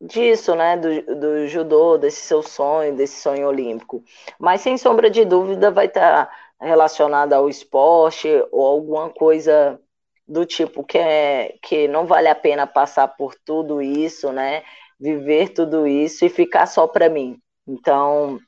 disso, 0.00 0.54
né, 0.54 0.76
do, 0.76 1.14
do 1.14 1.46
judô, 1.46 1.96
desse 1.96 2.22
seu 2.22 2.42
sonho, 2.42 2.94
desse 2.96 3.20
sonho 3.20 3.46
olímpico. 3.46 4.02
Mas 4.38 4.60
sem 4.60 4.76
sombra 4.76 5.08
de 5.08 5.24
dúvida 5.24 5.70
vai 5.70 5.86
estar 5.86 6.26
tá 6.26 6.32
relacionada 6.60 7.36
ao 7.36 7.48
esporte 7.48 8.28
ou 8.50 8.66
alguma 8.66 9.10
coisa 9.10 9.80
do 10.26 10.46
tipo 10.46 10.84
que 10.84 10.98
é 10.98 11.56
que 11.62 11.88
não 11.88 12.06
vale 12.06 12.28
a 12.28 12.34
pena 12.34 12.66
passar 12.66 13.08
por 13.08 13.34
tudo 13.44 13.82
isso, 13.82 14.32
né? 14.32 14.62
Viver 14.98 15.50
tudo 15.50 15.86
isso 15.86 16.24
e 16.24 16.28
ficar 16.28 16.66
só 16.66 16.86
para 16.86 17.08
mim. 17.08 17.38
Então, 17.66 18.38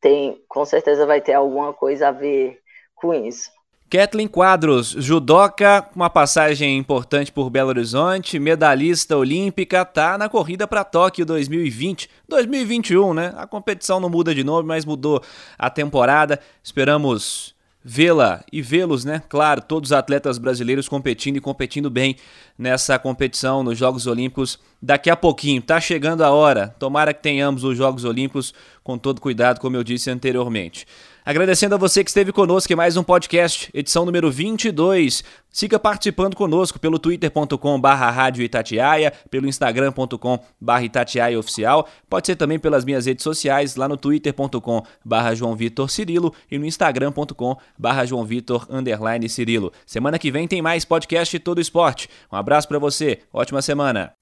tem, 0.00 0.42
com 0.48 0.64
certeza 0.64 1.06
vai 1.06 1.20
ter 1.20 1.34
alguma 1.34 1.72
coisa 1.72 2.08
a 2.08 2.12
ver 2.12 2.58
com 2.94 3.14
isso. 3.14 3.50
Kathleen 3.92 4.26
Quadros, 4.26 4.88
judoca, 4.88 5.86
uma 5.94 6.08
passagem 6.08 6.78
importante 6.78 7.30
por 7.30 7.50
Belo 7.50 7.68
Horizonte, 7.68 8.38
medalhista 8.38 9.18
olímpica, 9.18 9.84
tá 9.84 10.16
na 10.16 10.30
corrida 10.30 10.66
para 10.66 10.82
Tóquio 10.82 11.26
2020, 11.26 12.08
2021, 12.26 13.12
né? 13.12 13.34
A 13.36 13.46
competição 13.46 14.00
não 14.00 14.08
muda 14.08 14.34
de 14.34 14.42
nome, 14.42 14.66
mas 14.66 14.86
mudou 14.86 15.22
a 15.58 15.68
temporada. 15.68 16.40
Esperamos 16.64 17.54
vê-la 17.84 18.44
e 18.52 18.62
vê-los, 18.62 19.04
né? 19.04 19.22
Claro, 19.28 19.62
todos 19.62 19.88
os 19.88 19.92
atletas 19.92 20.38
brasileiros 20.38 20.88
competindo 20.88 21.36
e 21.36 21.40
competindo 21.40 21.90
bem 21.90 22.16
nessa 22.56 22.98
competição 22.98 23.62
nos 23.62 23.78
Jogos 23.78 24.06
Olímpicos 24.06 24.58
daqui 24.80 25.10
a 25.10 25.16
pouquinho. 25.16 25.60
Tá 25.62 25.80
chegando 25.80 26.22
a 26.22 26.30
hora. 26.30 26.74
Tomara 26.78 27.12
que 27.12 27.22
tenhamos 27.22 27.64
os 27.64 27.76
Jogos 27.76 28.04
Olímpicos 28.04 28.54
com 28.82 28.96
todo 28.96 29.20
cuidado, 29.20 29.60
como 29.60 29.76
eu 29.76 29.84
disse 29.84 30.10
anteriormente. 30.10 30.86
Agradecendo 31.24 31.76
a 31.76 31.78
você 31.78 32.02
que 32.02 32.10
esteve 32.10 32.32
conosco 32.32 32.72
em 32.72 32.74
mais 32.74 32.96
um 32.96 33.02
podcast, 33.04 33.70
edição 33.72 34.04
número 34.04 34.28
22. 34.28 35.22
Siga 35.48 35.78
participando 35.78 36.34
conosco 36.34 36.80
pelo 36.80 36.98
twitter.com 36.98 37.80
barra 37.80 38.10
rádio 38.10 38.42
Itatiaia, 38.42 39.12
pelo 39.30 39.46
instagram.com 39.46 40.40
barra 40.60 40.82
Itatiaia 40.82 41.38
oficial, 41.38 41.88
pode 42.10 42.26
ser 42.26 42.34
também 42.34 42.58
pelas 42.58 42.84
minhas 42.84 43.06
redes 43.06 43.22
sociais, 43.22 43.76
lá 43.76 43.88
no 43.88 43.96
twitter.com 43.96 44.82
barra 45.04 45.32
João 45.32 45.54
Vitor 45.54 45.88
Cirilo 45.88 46.34
e 46.50 46.58
no 46.58 46.66
instagram.com 46.66 47.56
barra 47.78 48.04
João 48.04 48.24
Vitor 48.24 48.66
underline 48.68 49.28
Cirilo. 49.28 49.72
Semana 49.86 50.18
que 50.18 50.30
vem 50.30 50.48
tem 50.48 50.60
mais 50.60 50.84
podcast 50.84 51.38
Todo 51.38 51.60
Esporte. 51.60 52.08
Um 52.32 52.36
abraço 52.36 52.66
para 52.66 52.80
você, 52.80 53.20
ótima 53.32 53.62
semana. 53.62 54.21